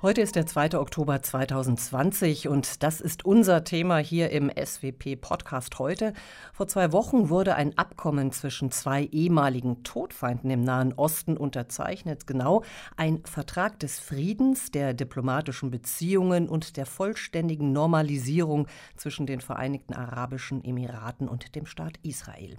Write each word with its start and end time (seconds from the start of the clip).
Heute 0.00 0.20
ist 0.20 0.36
der 0.36 0.46
2. 0.46 0.78
Oktober 0.78 1.20
2020 1.20 2.46
und 2.46 2.84
das 2.84 3.00
ist 3.00 3.24
unser 3.24 3.64
Thema 3.64 3.98
hier 3.98 4.30
im 4.30 4.48
SWP 4.48 5.16
Podcast 5.16 5.80
heute. 5.80 6.12
Vor 6.52 6.68
zwei 6.68 6.92
Wochen 6.92 7.30
wurde 7.30 7.56
ein 7.56 7.76
Abkommen 7.76 8.30
zwischen 8.30 8.70
zwei 8.70 9.06
ehemaligen 9.06 9.82
Todfeinden 9.82 10.50
im 10.50 10.60
Nahen 10.62 10.92
Osten 10.92 11.36
unterzeichnet. 11.36 12.28
Genau 12.28 12.62
ein 12.96 13.24
Vertrag 13.24 13.80
des 13.80 13.98
Friedens, 13.98 14.70
der 14.70 14.94
diplomatischen 14.94 15.72
Beziehungen 15.72 16.48
und 16.48 16.76
der 16.76 16.86
vollständigen 16.86 17.72
Normalisierung 17.72 18.68
zwischen 18.96 19.26
den 19.26 19.40
Vereinigten 19.40 19.94
Arabischen 19.94 20.62
Emiraten 20.62 21.28
und 21.28 21.56
dem 21.56 21.66
Staat 21.66 21.98
Israel. 22.04 22.56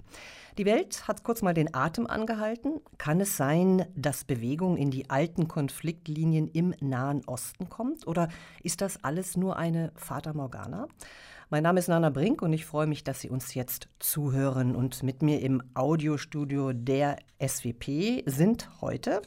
Die 0.58 0.66
Welt 0.66 1.06
hat 1.06 1.22
kurz 1.22 1.42
mal 1.42 1.54
den 1.54 1.74
Atem 1.74 2.06
angehalten. 2.06 2.80
Kann 2.98 3.20
es 3.20 3.36
sein, 3.36 3.86
dass 3.94 4.24
Bewegung 4.24 4.76
in 4.76 4.90
die 4.90 5.08
alten 5.08 5.46
Konfliktlinien 5.46 6.48
im 6.48 6.74
Nahen 6.80 7.22
Osten 7.26 7.68
kommt? 7.68 8.06
Oder 8.06 8.28
ist 8.62 8.80
das 8.80 9.04
alles 9.04 9.36
nur 9.36 9.56
eine 9.56 9.92
Fata 9.94 10.32
Morgana? 10.32 10.88
Mein 11.50 11.62
Name 11.62 11.78
ist 11.78 11.88
Nana 11.88 12.10
Brink 12.10 12.42
und 12.42 12.52
ich 12.52 12.66
freue 12.66 12.86
mich, 12.86 13.04
dass 13.04 13.20
Sie 13.20 13.30
uns 13.30 13.54
jetzt 13.54 13.88
zuhören. 14.00 14.74
Und 14.74 15.02
mit 15.02 15.22
mir 15.22 15.40
im 15.40 15.62
Audiostudio 15.74 16.72
der 16.72 17.16
SWP 17.44 18.24
sind 18.26 18.70
heute 18.80 19.22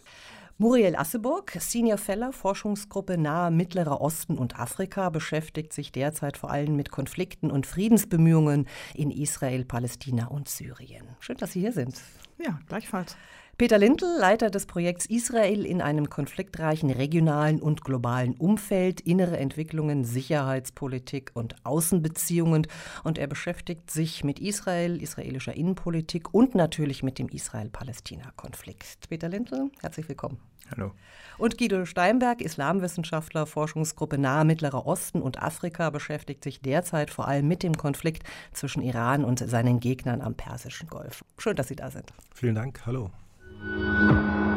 Muriel 0.60 0.96
Asseburg, 0.96 1.52
Senior 1.60 1.98
Fellow, 1.98 2.32
Forschungsgruppe 2.32 3.18
Nahe 3.18 3.50
Mittlerer 3.50 4.02
Osten 4.02 4.38
und 4.38 4.60
Afrika, 4.60 5.10
beschäftigt 5.10 5.74
sich 5.74 5.92
derzeit 5.92 6.38
vor 6.38 6.52
allem 6.52 6.76
mit 6.76 6.92
Konflikten 6.92 7.50
und 7.50 7.66
Friedensbemühungen 7.66 8.68
in 8.94 9.10
Israel, 9.10 9.66
Palästina 9.66 10.28
und 10.28 10.48
Syrien. 10.48 11.08
Schön, 11.20 11.38
dass 11.38 11.54
Sie 11.54 11.62
hier 11.62 11.74
sind. 11.74 12.00
Ja, 12.38 12.60
gleichfalls. 12.68 13.18
Peter 13.56 13.78
Lindl, 13.78 14.08
Leiter 14.20 14.50
des 14.50 14.66
Projekts 14.66 15.06
Israel 15.06 15.64
in 15.64 15.80
einem 15.80 16.10
konfliktreichen 16.10 16.90
regionalen 16.90 17.62
und 17.62 17.84
globalen 17.84 18.34
Umfeld, 18.34 19.00
innere 19.00 19.38
Entwicklungen, 19.38 20.06
Sicherheitspolitik 20.06 21.30
und 21.36 21.56
Außenbeziehungen. 21.64 22.66
Und 23.04 23.20
er 23.20 23.28
beschäftigt 23.28 23.92
sich 23.92 24.24
mit 24.24 24.40
Israel, 24.40 25.00
israelischer 25.00 25.56
Innenpolitik 25.56 26.34
und 26.34 26.56
natürlich 26.56 27.04
mit 27.04 27.20
dem 27.20 27.30
Israel-Palästina-Konflikt. 27.30 29.08
Peter 29.08 29.30
Lindl, 29.30 29.70
herzlich 29.82 30.10
willkommen. 30.10 30.40
Hallo. 30.72 30.92
Und 31.38 31.60
Guido 31.60 31.86
Steinberg, 31.86 32.42
Islamwissenschaftler, 32.42 33.46
Forschungsgruppe 33.46 34.18
Nahe 34.18 34.46
Mittlerer 34.46 34.88
Osten 34.88 35.22
und 35.22 35.44
Afrika, 35.44 35.92
beschäftigt 35.92 36.44
sich 36.44 36.62
derzeit 36.62 37.12
vor 37.12 37.28
allem 37.28 37.48
mit 37.48 37.62
dem 37.62 37.78
Konflikt 37.78 38.24
zwischen 38.52 38.82
Iran 38.82 39.24
und 39.24 39.48
seinen 39.48 39.80
Gegnern 39.80 40.22
am 40.22 40.34
Persischen 40.34 40.90
Golf. 40.90 41.24
Schön, 41.38 41.56
dass 41.56 41.68
Sie 41.68 41.76
da 41.76 41.92
sind. 41.92 42.12
Vielen 42.34 42.56
Dank. 42.56 42.84
Hallo. 42.88 43.12
you 43.66 44.53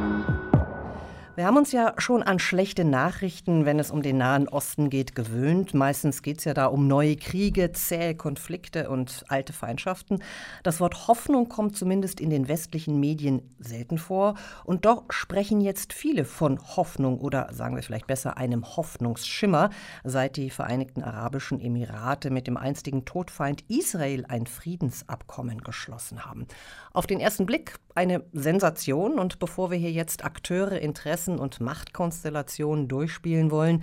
Wir 1.37 1.45
haben 1.45 1.59
uns 1.59 1.71
ja 1.71 1.93
schon 1.99 2.23
an 2.23 2.39
schlechte 2.39 2.87
Nachrichten, 2.87 3.67
wenn 3.67 3.79
es 3.79 3.91
um 3.91 4.01
den 4.01 4.17
Nahen 4.17 4.49
Osten 4.49 4.89
geht, 4.89 5.15
gewöhnt. 5.15 5.75
Meistens 5.75 6.23
geht 6.23 6.39
es 6.39 6.47
ja 6.47 6.55
da 6.55 6.65
um 6.65 6.89
neue 6.89 7.15
Kriege, 7.17 7.73
zähe 7.73 8.15
Konflikte 8.15 8.89
und 8.89 9.23
alte 9.29 9.53
Feindschaften. 9.53 10.23
Das 10.63 10.81
Wort 10.81 11.09
Hoffnung 11.09 11.51
kommt 11.51 11.77
zumindest 11.77 12.23
in 12.23 12.31
den 12.31 12.49
westlichen 12.49 12.99
Medien 12.99 13.55
selten 13.59 13.99
vor. 13.99 14.37
Und 14.65 14.87
doch 14.87 15.05
sprechen 15.11 15.61
jetzt 15.61 15.93
viele 15.93 16.25
von 16.25 16.59
Hoffnung 16.75 17.21
oder 17.21 17.53
sagen 17.53 17.77
wir 17.77 17.83
vielleicht 17.83 18.07
besser 18.07 18.39
einem 18.39 18.65
Hoffnungsschimmer, 18.75 19.69
seit 20.05 20.39
die 20.39 20.49
Vereinigten 20.49 21.03
Arabischen 21.03 21.61
Emirate 21.61 22.31
mit 22.31 22.47
dem 22.47 22.57
einstigen 22.57 23.05
Todfeind 23.05 23.63
Israel 23.69 24.25
ein 24.27 24.47
Friedensabkommen 24.47 25.61
geschlossen 25.61 26.25
haben. 26.25 26.47
Auf 26.95 27.07
den 27.07 27.21
ersten 27.21 27.45
Blick 27.45 27.79
eine 27.97 28.23
Sensation. 28.33 29.19
Und 29.19 29.39
bevor 29.39 29.71
wir 29.71 29.79
hier 29.79 29.91
jetzt 29.91 30.25
Akteure, 30.25 30.79
Interessen 30.79 31.26
und 31.29 31.61
Machtkonstellationen 31.61 32.89
durchspielen 32.89 33.51
wollen, 33.51 33.83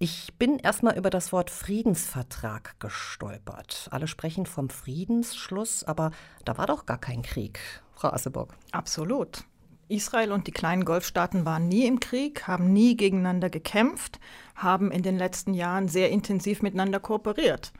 ich 0.00 0.32
bin 0.38 0.60
erstmal 0.60 0.96
über 0.96 1.10
das 1.10 1.32
Wort 1.32 1.50
Friedensvertrag 1.50 2.78
gestolpert. 2.78 3.88
Alle 3.90 4.06
sprechen 4.06 4.46
vom 4.46 4.70
Friedensschluss, 4.70 5.82
aber 5.82 6.12
da 6.44 6.56
war 6.56 6.68
doch 6.68 6.86
gar 6.86 6.98
kein 6.98 7.22
Krieg. 7.22 7.58
Frau 7.96 8.10
Asseburg. 8.10 8.54
Absolut. 8.70 9.44
Israel 9.88 10.30
und 10.30 10.46
die 10.46 10.52
kleinen 10.52 10.84
Golfstaaten 10.84 11.44
waren 11.44 11.66
nie 11.66 11.86
im 11.86 11.98
Krieg, 11.98 12.46
haben 12.46 12.72
nie 12.72 12.96
gegeneinander 12.96 13.50
gekämpft, 13.50 14.20
haben 14.54 14.92
in 14.92 15.02
den 15.02 15.18
letzten 15.18 15.52
Jahren 15.52 15.88
sehr 15.88 16.10
intensiv 16.10 16.62
miteinander 16.62 17.00
kooperiert. 17.00 17.72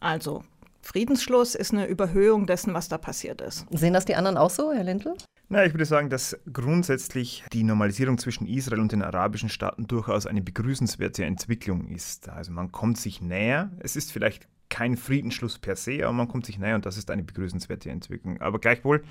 Also 0.00 0.44
Friedensschluss 0.80 1.54
ist 1.54 1.72
eine 1.72 1.86
Überhöhung 1.86 2.46
dessen, 2.46 2.72
was 2.72 2.88
da 2.88 2.96
passiert 2.96 3.42
ist. 3.42 3.66
Sehen 3.70 3.92
das 3.92 4.06
die 4.06 4.14
anderen 4.14 4.38
auch 4.38 4.50
so, 4.50 4.72
Herr 4.72 4.84
Lindl? 4.84 5.16
Na, 5.50 5.64
ich 5.64 5.72
würde 5.72 5.86
sagen, 5.86 6.10
dass 6.10 6.38
grundsätzlich 6.52 7.42
die 7.54 7.62
Normalisierung 7.62 8.18
zwischen 8.18 8.46
Israel 8.46 8.80
und 8.80 8.92
den 8.92 9.02
arabischen 9.02 9.48
Staaten 9.48 9.86
durchaus 9.86 10.26
eine 10.26 10.42
begrüßenswerte 10.42 11.24
Entwicklung 11.24 11.88
ist. 11.88 12.28
Also 12.28 12.52
man 12.52 12.70
kommt 12.70 12.98
sich 12.98 13.22
näher. 13.22 13.70
Es 13.78 13.96
ist 13.96 14.12
vielleicht 14.12 14.46
kein 14.68 14.98
Friedensschluss 14.98 15.58
per 15.58 15.74
se, 15.76 16.04
aber 16.04 16.12
man 16.12 16.28
kommt 16.28 16.44
sich 16.44 16.58
näher 16.58 16.74
und 16.74 16.84
das 16.84 16.98
ist 16.98 17.10
eine 17.10 17.22
begrüßenswerte 17.22 17.88
Entwicklung. 17.88 18.38
Aber 18.42 18.58
gleichwohl 18.58 19.02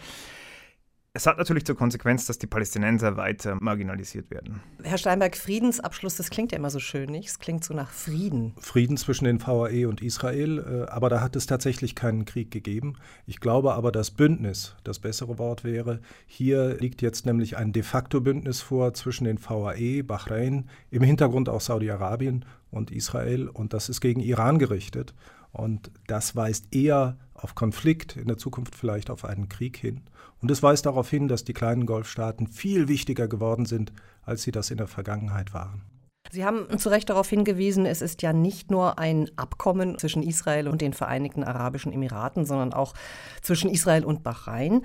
es 1.17 1.25
hat 1.25 1.39
natürlich 1.39 1.65
zur 1.65 1.75
Konsequenz, 1.75 2.27
dass 2.27 2.37
die 2.37 2.45
Palästinenser 2.45 3.17
weiter 3.17 3.57
marginalisiert 3.59 4.29
werden. 4.29 4.61
Herr 4.83 4.99
Steinberg, 4.99 5.35
Friedensabschluss, 5.35 6.15
das 6.15 6.29
klingt 6.29 6.51
ja 6.51 6.59
immer 6.59 6.69
so 6.69 6.77
schön, 6.77 7.09
nicht? 7.09 7.27
Es 7.27 7.39
klingt 7.39 7.63
so 7.63 7.73
nach 7.73 7.89
Frieden. 7.89 8.53
Frieden 8.59 8.97
zwischen 8.97 9.25
den 9.25 9.41
VAE 9.41 9.87
und 9.87 10.03
Israel, 10.03 10.59
äh, 10.59 10.91
aber 10.91 11.09
da 11.09 11.19
hat 11.19 11.35
es 11.35 11.47
tatsächlich 11.47 11.95
keinen 11.95 12.25
Krieg 12.25 12.51
gegeben. 12.51 12.97
Ich 13.25 13.39
glaube 13.39 13.73
aber, 13.73 13.91
dass 13.91 14.11
Bündnis 14.11 14.75
das 14.83 14.99
bessere 14.99 15.39
Wort 15.39 15.63
wäre. 15.63 16.01
Hier 16.27 16.77
liegt 16.79 17.01
jetzt 17.01 17.25
nämlich 17.25 17.57
ein 17.57 17.73
de 17.73 17.81
facto 17.81 18.21
Bündnis 18.21 18.61
vor 18.61 18.93
zwischen 18.93 19.23
den 19.23 19.39
VAE, 19.43 20.03
Bahrain, 20.03 20.69
im 20.91 21.01
Hintergrund 21.01 21.49
auch 21.49 21.61
Saudi-Arabien 21.61 22.45
und 22.69 22.91
Israel 22.91 23.47
und 23.47 23.73
das 23.73 23.89
ist 23.89 24.01
gegen 24.01 24.19
Iran 24.19 24.59
gerichtet. 24.59 25.15
Und 25.51 25.89
das 26.05 26.35
weist 26.35 26.67
eher 26.75 27.17
auf 27.37 27.55
Konflikt, 27.55 28.17
in 28.17 28.27
der 28.27 28.37
Zukunft 28.37 28.75
vielleicht 28.75 29.09
auf 29.09 29.23
einen 29.23 29.49
Krieg 29.49 29.77
hin. 29.77 30.01
Und 30.41 30.51
es 30.51 30.61
weist 30.63 30.85
darauf 30.85 31.09
hin, 31.09 31.27
dass 31.27 31.43
die 31.43 31.53
kleinen 31.53 31.85
Golfstaaten 31.85 32.47
viel 32.47 32.87
wichtiger 32.87 33.27
geworden 33.27 33.65
sind, 33.65 33.93
als 34.23 34.43
sie 34.43 34.51
das 34.51 34.71
in 34.71 34.77
der 34.77 34.87
Vergangenheit 34.87 35.53
waren. 35.53 35.83
Sie 36.31 36.43
haben 36.43 36.77
zu 36.77 36.89
Recht 36.89 37.09
darauf 37.09 37.29
hingewiesen, 37.29 37.85
es 37.85 38.01
ist 38.01 38.21
ja 38.21 38.33
nicht 38.33 38.69
nur 38.69 38.99
ein 38.99 39.29
Abkommen 39.37 39.97
zwischen 39.97 40.23
Israel 40.23 40.67
und 40.67 40.81
den 40.81 40.93
Vereinigten 40.93 41.43
Arabischen 41.43 41.93
Emiraten, 41.93 42.45
sondern 42.45 42.73
auch 42.73 42.93
zwischen 43.41 43.69
Israel 43.69 44.03
und 44.03 44.23
Bahrain. 44.23 44.83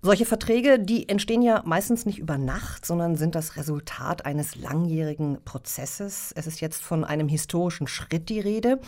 Solche 0.00 0.26
Verträge, 0.26 0.78
die 0.78 1.08
entstehen 1.08 1.42
ja 1.42 1.62
meistens 1.66 2.06
nicht 2.06 2.20
über 2.20 2.38
Nacht, 2.38 2.86
sondern 2.86 3.16
sind 3.16 3.34
das 3.34 3.56
Resultat 3.56 4.24
eines 4.24 4.54
langjährigen 4.54 5.38
Prozesses. 5.44 6.32
Es 6.36 6.46
ist 6.46 6.60
jetzt 6.60 6.82
von 6.82 7.04
einem 7.04 7.28
historischen 7.28 7.88
Schritt 7.88 8.28
die 8.28 8.40
Rede. 8.40 8.80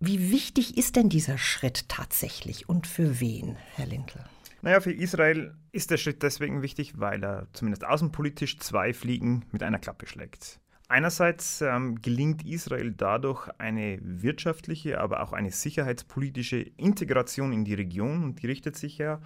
Wie 0.00 0.30
wichtig 0.30 0.76
ist 0.76 0.96
denn 0.96 1.08
dieser 1.08 1.38
Schritt 1.38 1.88
tatsächlich 1.88 2.68
und 2.68 2.86
für 2.86 3.20
wen, 3.20 3.56
Herr 3.74 3.86
Lindl? 3.86 4.24
Naja, 4.62 4.80
für 4.80 4.92
Israel 4.92 5.54
ist 5.72 5.90
der 5.90 5.98
Schritt 5.98 6.22
deswegen 6.22 6.62
wichtig, 6.62 6.98
weil 6.98 7.22
er 7.22 7.46
zumindest 7.52 7.84
außenpolitisch 7.84 8.58
zwei 8.58 8.94
Fliegen 8.94 9.44
mit 9.52 9.62
einer 9.62 9.78
Klappe 9.78 10.06
schlägt. 10.06 10.58
Einerseits 10.88 11.60
ähm, 11.60 12.00
gelingt 12.02 12.44
Israel 12.46 12.92
dadurch 12.92 13.48
eine 13.58 13.98
wirtschaftliche, 14.00 15.00
aber 15.00 15.22
auch 15.22 15.32
eine 15.32 15.50
sicherheitspolitische 15.50 16.58
Integration 16.76 17.52
in 17.52 17.64
die 17.64 17.74
Region 17.74 18.24
und 18.24 18.42
die 18.42 18.46
richtet 18.46 18.76
sich 18.76 18.98
ja, 18.98 19.20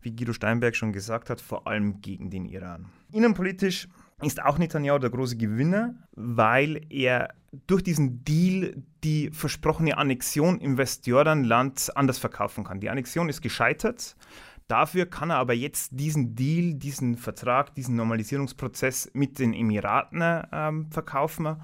wie 0.00 0.14
Guido 0.14 0.32
Steinberg 0.32 0.76
schon 0.76 0.92
gesagt 0.92 1.30
hat, 1.30 1.40
vor 1.40 1.66
allem 1.66 2.00
gegen 2.00 2.30
den 2.30 2.44
Iran. 2.44 2.86
Innenpolitisch 3.12 3.88
ist 4.22 4.42
auch 4.42 4.58
Netanyahu 4.58 4.98
der 4.98 5.10
große 5.10 5.36
Gewinner, 5.36 5.94
weil 6.12 6.80
er 6.90 7.34
durch 7.66 7.82
diesen 7.82 8.24
Deal 8.24 8.82
die 9.04 9.30
versprochene 9.30 9.96
Annexion 9.96 10.60
im 10.60 10.76
Westjordanland 10.76 11.96
anders 11.96 12.18
verkaufen 12.18 12.64
kann. 12.64 12.80
Die 12.80 12.90
Annexion 12.90 13.28
ist 13.28 13.40
gescheitert. 13.40 14.16
Dafür 14.66 15.06
kann 15.06 15.30
er 15.30 15.36
aber 15.36 15.54
jetzt 15.54 15.92
diesen 15.92 16.34
Deal, 16.34 16.74
diesen 16.74 17.16
Vertrag, 17.16 17.74
diesen 17.74 17.96
Normalisierungsprozess 17.96 19.10
mit 19.14 19.38
den 19.38 19.54
Emiraten 19.54 20.22
ähm, 20.52 20.90
verkaufen. 20.90 21.56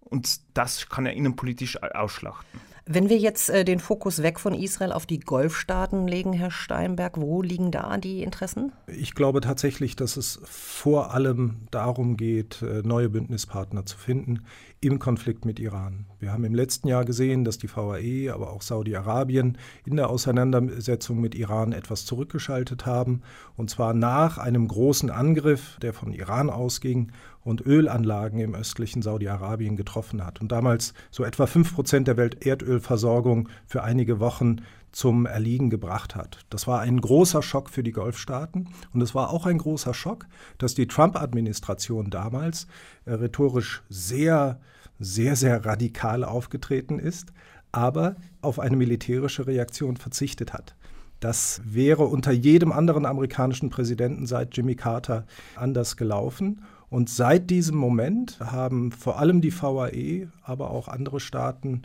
Und 0.00 0.56
das 0.56 0.88
kann 0.88 1.06
er 1.06 1.14
innenpolitisch 1.14 1.82
ausschlachten. 1.82 2.60
Wenn 2.86 3.08
wir 3.08 3.16
jetzt 3.16 3.48
äh, 3.48 3.64
den 3.64 3.78
Fokus 3.78 4.22
weg 4.22 4.38
von 4.38 4.52
Israel 4.52 4.92
auf 4.92 5.06
die 5.06 5.20
Golfstaaten 5.20 6.06
legen, 6.06 6.34
Herr 6.34 6.50
Steinberg, 6.50 7.18
wo 7.18 7.40
liegen 7.40 7.70
da 7.70 7.96
die 7.96 8.22
Interessen? 8.22 8.72
Ich 8.86 9.14
glaube 9.14 9.40
tatsächlich, 9.40 9.96
dass 9.96 10.18
es 10.18 10.38
vor 10.44 11.14
allem 11.14 11.66
darum 11.70 12.18
geht, 12.18 12.60
äh, 12.60 12.82
neue 12.82 13.08
Bündnispartner 13.08 13.86
zu 13.86 13.96
finden 13.96 14.44
im 14.80 14.98
Konflikt 14.98 15.44
mit 15.44 15.58
Iran. 15.58 16.06
Wir 16.18 16.32
haben 16.32 16.44
im 16.44 16.54
letzten 16.54 16.88
Jahr 16.88 17.04
gesehen, 17.04 17.44
dass 17.44 17.58
die 17.58 17.68
VAE, 17.68 18.32
aber 18.32 18.50
auch 18.52 18.62
Saudi-Arabien 18.62 19.56
in 19.86 19.96
der 19.96 20.10
Auseinandersetzung 20.10 21.20
mit 21.20 21.34
Iran 21.34 21.72
etwas 21.72 22.04
zurückgeschaltet 22.04 22.84
haben. 22.84 23.22
Und 23.56 23.70
zwar 23.70 23.94
nach 23.94 24.38
einem 24.38 24.68
großen 24.68 25.10
Angriff, 25.10 25.78
der 25.80 25.92
von 25.92 26.12
Iran 26.12 26.50
ausging 26.50 27.12
und 27.42 27.64
Ölanlagen 27.64 28.40
im 28.40 28.54
östlichen 28.54 29.02
Saudi-Arabien 29.02 29.76
getroffen 29.76 30.24
hat. 30.24 30.40
Und 30.40 30.52
damals 30.52 30.94
so 31.10 31.24
etwa 31.24 31.46
5 31.46 31.74
Prozent 31.74 32.08
der 32.08 32.16
Welterdölversorgung 32.16 33.48
für 33.66 33.82
einige 33.82 34.20
Wochen 34.20 34.56
zum 34.94 35.26
Erliegen 35.26 35.70
gebracht 35.70 36.14
hat. 36.14 36.38
Das 36.50 36.66
war 36.66 36.80
ein 36.80 37.00
großer 37.00 37.42
Schock 37.42 37.68
für 37.68 37.82
die 37.82 37.90
Golfstaaten 37.92 38.68
und 38.92 39.02
es 39.02 39.14
war 39.14 39.30
auch 39.30 39.44
ein 39.44 39.58
großer 39.58 39.92
Schock, 39.92 40.26
dass 40.58 40.74
die 40.74 40.86
Trump-Administration 40.86 42.10
damals 42.10 42.68
äh, 43.04 43.14
rhetorisch 43.14 43.82
sehr, 43.88 44.60
sehr, 45.00 45.34
sehr 45.34 45.64
radikal 45.64 46.22
aufgetreten 46.22 47.00
ist, 47.00 47.32
aber 47.72 48.14
auf 48.40 48.60
eine 48.60 48.76
militärische 48.76 49.48
Reaktion 49.48 49.96
verzichtet 49.96 50.52
hat. 50.52 50.76
Das 51.18 51.60
wäre 51.64 52.04
unter 52.04 52.30
jedem 52.30 52.70
anderen 52.70 53.04
amerikanischen 53.04 53.70
Präsidenten 53.70 54.26
seit 54.26 54.56
Jimmy 54.56 54.76
Carter 54.76 55.26
anders 55.56 55.96
gelaufen. 55.96 56.62
Und 56.90 57.10
seit 57.10 57.50
diesem 57.50 57.76
Moment 57.76 58.38
haben 58.40 58.92
vor 58.92 59.18
allem 59.18 59.40
die 59.40 59.50
VAE, 59.50 60.28
aber 60.42 60.70
auch 60.70 60.86
andere 60.86 61.18
Staaten 61.18 61.82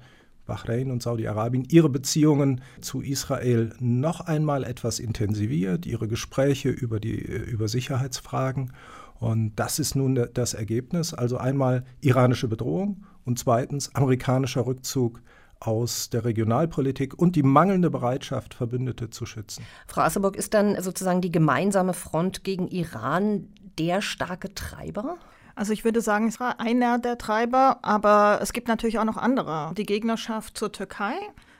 Bahrain 0.49 0.91
und 0.91 1.01
Saudi-Arabien 1.01 1.65
ihre 1.69 1.87
Beziehungen 1.87 2.61
zu 2.81 3.01
Israel 3.01 3.71
noch 3.79 4.19
einmal 4.19 4.65
etwas 4.65 4.99
intensiviert, 4.99 5.85
ihre 5.85 6.09
Gespräche 6.09 6.69
über, 6.69 6.99
die, 6.99 7.15
über 7.15 7.69
Sicherheitsfragen. 7.69 8.73
Und 9.19 9.55
das 9.55 9.79
ist 9.79 9.95
nun 9.95 10.27
das 10.33 10.53
Ergebnis. 10.53 11.13
Also 11.13 11.37
einmal 11.37 11.85
iranische 12.01 12.47
Bedrohung 12.47 13.05
und 13.25 13.39
zweitens 13.39 13.95
amerikanischer 13.95 14.65
Rückzug 14.65 15.21
aus 15.59 16.09
der 16.09 16.25
Regionalpolitik 16.25 17.17
und 17.17 17.35
die 17.35 17.43
mangelnde 17.43 17.89
Bereitschaft, 17.89 18.53
Verbündete 18.53 19.09
zu 19.09 19.25
schützen. 19.25 19.63
Frau 19.87 20.01
Asseburg, 20.01 20.35
ist 20.35 20.53
dann 20.53 20.81
sozusagen 20.81 21.21
die 21.21 21.31
gemeinsame 21.31 21.93
Front 21.93 22.43
gegen 22.43 22.67
Iran 22.67 23.49
der 23.77 24.01
starke 24.01 24.53
Treiber? 24.53 25.17
Also 25.59 25.73
ich 25.73 25.83
würde 25.83 25.99
sagen, 25.99 26.29
es 26.29 26.39
war 26.39 26.61
einer 26.61 26.99
der 26.99 27.17
Treiber, 27.17 27.79
aber 27.81 28.39
es 28.41 28.53
gibt 28.53 28.69
natürlich 28.69 28.97
auch 28.97 29.03
noch 29.03 29.17
andere. 29.17 29.73
Die 29.75 29.85
Gegnerschaft 29.85 30.57
zur 30.57 30.71
Türkei 30.71 31.15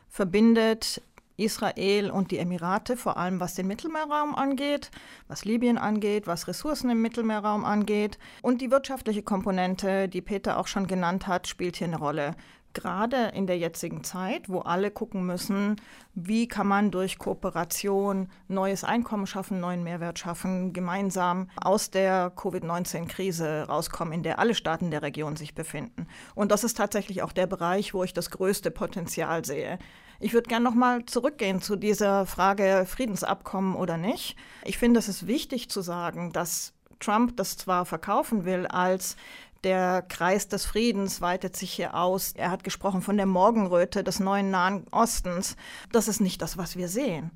verbindet 0.07 1.01
Israel 1.35 2.09
und 2.09 2.31
die 2.31 2.37
Emirate, 2.37 2.95
vor 2.95 3.17
allem 3.17 3.41
was 3.41 3.55
den 3.55 3.67
Mittelmeerraum 3.67 4.35
angeht, 4.35 4.89
was 5.27 5.43
Libyen 5.43 5.77
angeht, 5.77 6.27
was 6.27 6.47
Ressourcen 6.47 6.89
im 6.89 7.01
Mittelmeerraum 7.01 7.65
angeht. 7.65 8.17
Und 8.41 8.61
die 8.61 8.71
wirtschaftliche 8.71 9.21
Komponente, 9.21 10.07
die 10.07 10.21
Peter 10.21 10.59
auch 10.59 10.67
schon 10.67 10.87
genannt 10.87 11.27
hat, 11.27 11.49
spielt 11.49 11.75
hier 11.75 11.87
eine 11.87 11.99
Rolle 11.99 12.37
gerade 12.73 13.31
in 13.33 13.47
der 13.47 13.57
jetzigen 13.57 14.03
Zeit, 14.03 14.49
wo 14.49 14.59
alle 14.59 14.91
gucken 14.91 15.25
müssen, 15.25 15.75
wie 16.13 16.47
kann 16.47 16.67
man 16.67 16.91
durch 16.91 17.17
Kooperation 17.17 18.29
neues 18.47 18.83
Einkommen 18.83 19.27
schaffen, 19.27 19.59
neuen 19.59 19.83
Mehrwert 19.83 20.19
schaffen, 20.19 20.73
gemeinsam 20.73 21.49
aus 21.55 21.91
der 21.91 22.31
Covid-19-Krise 22.35 23.65
rauskommen, 23.67 24.13
in 24.13 24.23
der 24.23 24.39
alle 24.39 24.55
Staaten 24.55 24.91
der 24.91 25.01
Region 25.01 25.35
sich 25.35 25.55
befinden. 25.55 26.07
Und 26.35 26.51
das 26.51 26.63
ist 26.63 26.77
tatsächlich 26.77 27.21
auch 27.21 27.31
der 27.31 27.47
Bereich, 27.47 27.93
wo 27.93 28.03
ich 28.03 28.13
das 28.13 28.31
größte 28.31 28.71
Potenzial 28.71 29.45
sehe. 29.45 29.79
Ich 30.19 30.33
würde 30.33 30.49
gerne 30.49 30.65
nochmal 30.65 31.05
zurückgehen 31.05 31.61
zu 31.61 31.77
dieser 31.77 32.25
Frage 32.25 32.85
Friedensabkommen 32.85 33.75
oder 33.75 33.97
nicht. 33.97 34.35
Ich 34.65 34.77
finde, 34.77 34.99
es 34.99 35.07
ist 35.07 35.27
wichtig 35.27 35.69
zu 35.69 35.81
sagen, 35.81 36.33
dass 36.33 36.73
Trump 36.99 37.37
das 37.37 37.57
zwar 37.57 37.85
verkaufen 37.85 38.45
will 38.45 38.67
als 38.67 39.15
der 39.63 40.01
Kreis 40.01 40.47
des 40.47 40.65
Friedens 40.65 41.21
weitet 41.21 41.55
sich 41.55 41.71
hier 41.71 41.95
aus. 41.95 42.33
Er 42.33 42.51
hat 42.51 42.63
gesprochen 42.63 43.01
von 43.01 43.17
der 43.17 43.25
Morgenröte 43.25 44.03
des 44.03 44.19
neuen 44.19 44.51
Nahen 44.51 44.85
Ostens. 44.91 45.55
Das 45.91 46.07
ist 46.07 46.21
nicht 46.21 46.41
das, 46.41 46.57
was 46.57 46.77
wir 46.77 46.87
sehen. 46.87 47.31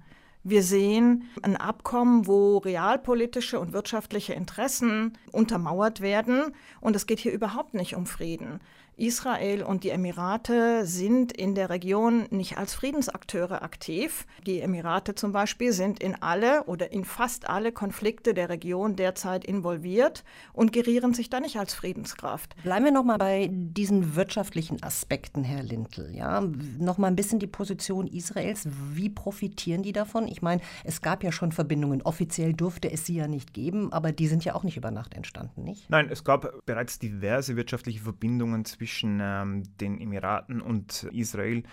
Wir 0.45 0.61
sehen 0.61 1.29
ein 1.41 1.55
Abkommen, 1.55 2.27
wo 2.27 2.57
realpolitische 2.57 3.59
und 3.59 3.71
wirtschaftliche 3.71 4.33
Interessen 4.33 5.17
untermauert 5.31 6.01
werden. 6.01 6.53
Und 6.81 6.97
es 6.97 7.05
geht 7.05 7.19
hier 7.19 7.31
überhaupt 7.31 7.73
nicht 7.73 7.95
um 7.95 8.05
Frieden. 8.05 8.59
Israel 8.97 9.63
und 9.63 9.83
die 9.83 9.89
Emirate 9.89 10.85
sind 10.85 11.31
in 11.31 11.55
der 11.55 11.69
Region 11.69 12.27
nicht 12.29 12.57
als 12.57 12.75
Friedensakteure 12.75 13.63
aktiv. 13.63 14.27
Die 14.45 14.59
Emirate 14.59 15.15
zum 15.15 15.31
Beispiel 15.31 15.73
sind 15.73 16.01
in 16.01 16.21
alle 16.21 16.63
oder 16.65 16.91
in 16.91 17.03
fast 17.03 17.49
alle 17.49 17.71
Konflikte 17.71 18.33
der 18.33 18.49
Region 18.49 18.95
derzeit 18.95 19.45
involviert 19.45 20.23
und 20.53 20.71
gerieren 20.71 21.13
sich 21.13 21.29
da 21.29 21.39
nicht 21.39 21.57
als 21.57 21.73
Friedenskraft. 21.73 22.55
Bleiben 22.61 22.85
wir 22.85 22.91
noch 22.91 23.03
mal 23.03 23.17
bei 23.17 23.49
diesen 23.51 24.15
wirtschaftlichen 24.15 24.83
Aspekten, 24.83 25.43
Herr 25.43 25.63
Lintel. 25.63 26.13
Ja, 26.13 26.41
noch 26.77 26.99
mal 26.99 27.07
ein 27.07 27.15
bisschen 27.15 27.39
die 27.39 27.47
Position 27.47 28.05
Israels. 28.05 28.67
Wie 28.93 29.09
profitieren 29.09 29.81
die 29.81 29.93
davon? 29.93 30.27
Ich 30.27 30.41
meine, 30.41 30.61
es 30.83 31.01
gab 31.01 31.23
ja 31.23 31.31
schon 31.31 31.51
Verbindungen. 31.51 32.03
Offiziell 32.03 32.53
durfte 32.53 32.91
es 32.91 33.05
sie 33.05 33.15
ja 33.15 33.27
nicht 33.27 33.53
geben, 33.53 33.91
aber 33.91 34.11
die 34.11 34.27
sind 34.27 34.45
ja 34.45 34.53
auch 34.53 34.63
nicht 34.63 34.77
über 34.77 34.91
Nacht 34.91 35.15
entstanden, 35.15 35.63
nicht? 35.63 35.89
Nein, 35.89 36.09
es 36.11 36.23
gab 36.23 36.65
bereits 36.65 36.99
diverse 36.99 37.55
wirtschaftliche 37.55 37.99
Verbindungen 37.99 38.65
zwischen 38.65 38.82
zwischen 38.83 39.19
ähm, 39.21 39.63
den 39.79 39.99
Emiraten 40.01 40.61
und 40.61 41.03
Israel, 41.13 41.63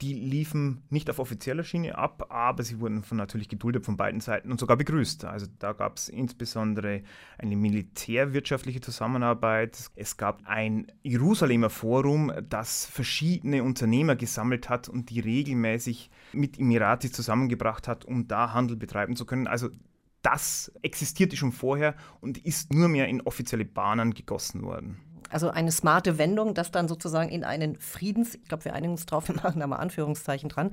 die 0.00 0.14
liefen 0.14 0.82
nicht 0.90 1.10
auf 1.10 1.18
offizieller 1.18 1.64
Schiene 1.64 1.96
ab, 1.96 2.26
aber 2.28 2.62
sie 2.62 2.80
wurden 2.80 3.02
von, 3.02 3.16
natürlich 3.16 3.48
geduldet 3.48 3.84
von 3.84 3.96
beiden 3.96 4.20
Seiten 4.20 4.50
und 4.50 4.58
sogar 4.58 4.76
begrüßt. 4.76 5.24
Also 5.24 5.46
da 5.58 5.72
gab 5.72 5.96
es 5.96 6.08
insbesondere 6.08 7.02
eine 7.38 7.56
militärwirtschaftliche 7.56 8.80
Zusammenarbeit. 8.80 9.90
Es 9.94 10.16
gab 10.16 10.42
ein 10.44 10.86
Jerusalemer 11.02 11.70
Forum, 11.70 12.32
das 12.48 12.86
verschiedene 12.86 13.62
Unternehmer 13.62 14.16
gesammelt 14.16 14.68
hat 14.68 14.88
und 14.88 15.10
die 15.10 15.20
regelmäßig 15.20 16.10
mit 16.32 16.58
Emirati 16.58 17.10
zusammengebracht 17.10 17.86
hat, 17.86 18.04
um 18.04 18.26
da 18.26 18.52
Handel 18.52 18.76
betreiben 18.76 19.14
zu 19.14 19.24
können. 19.24 19.46
Also 19.46 19.68
das 20.22 20.72
existierte 20.82 21.36
schon 21.36 21.52
vorher 21.52 21.94
und 22.20 22.38
ist 22.38 22.72
nur 22.72 22.88
mehr 22.88 23.08
in 23.08 23.20
offizielle 23.20 23.64
Bahnen 23.64 24.14
gegossen 24.14 24.62
worden. 24.62 25.11
Also 25.32 25.50
eine 25.50 25.72
smarte 25.72 26.18
Wendung, 26.18 26.54
das 26.54 26.70
dann 26.70 26.88
sozusagen 26.88 27.30
in 27.30 27.44
einen 27.44 27.76
Friedens, 27.78 28.34
ich 28.34 28.44
glaube, 28.44 28.64
wir 28.64 28.74
einigen 28.74 28.92
uns 28.92 29.06
drauf, 29.06 29.28
wir 29.28 29.36
machen 29.36 29.60
da 29.60 29.66
mal 29.66 29.76
Anführungszeichen 29.76 30.48
dran, 30.48 30.70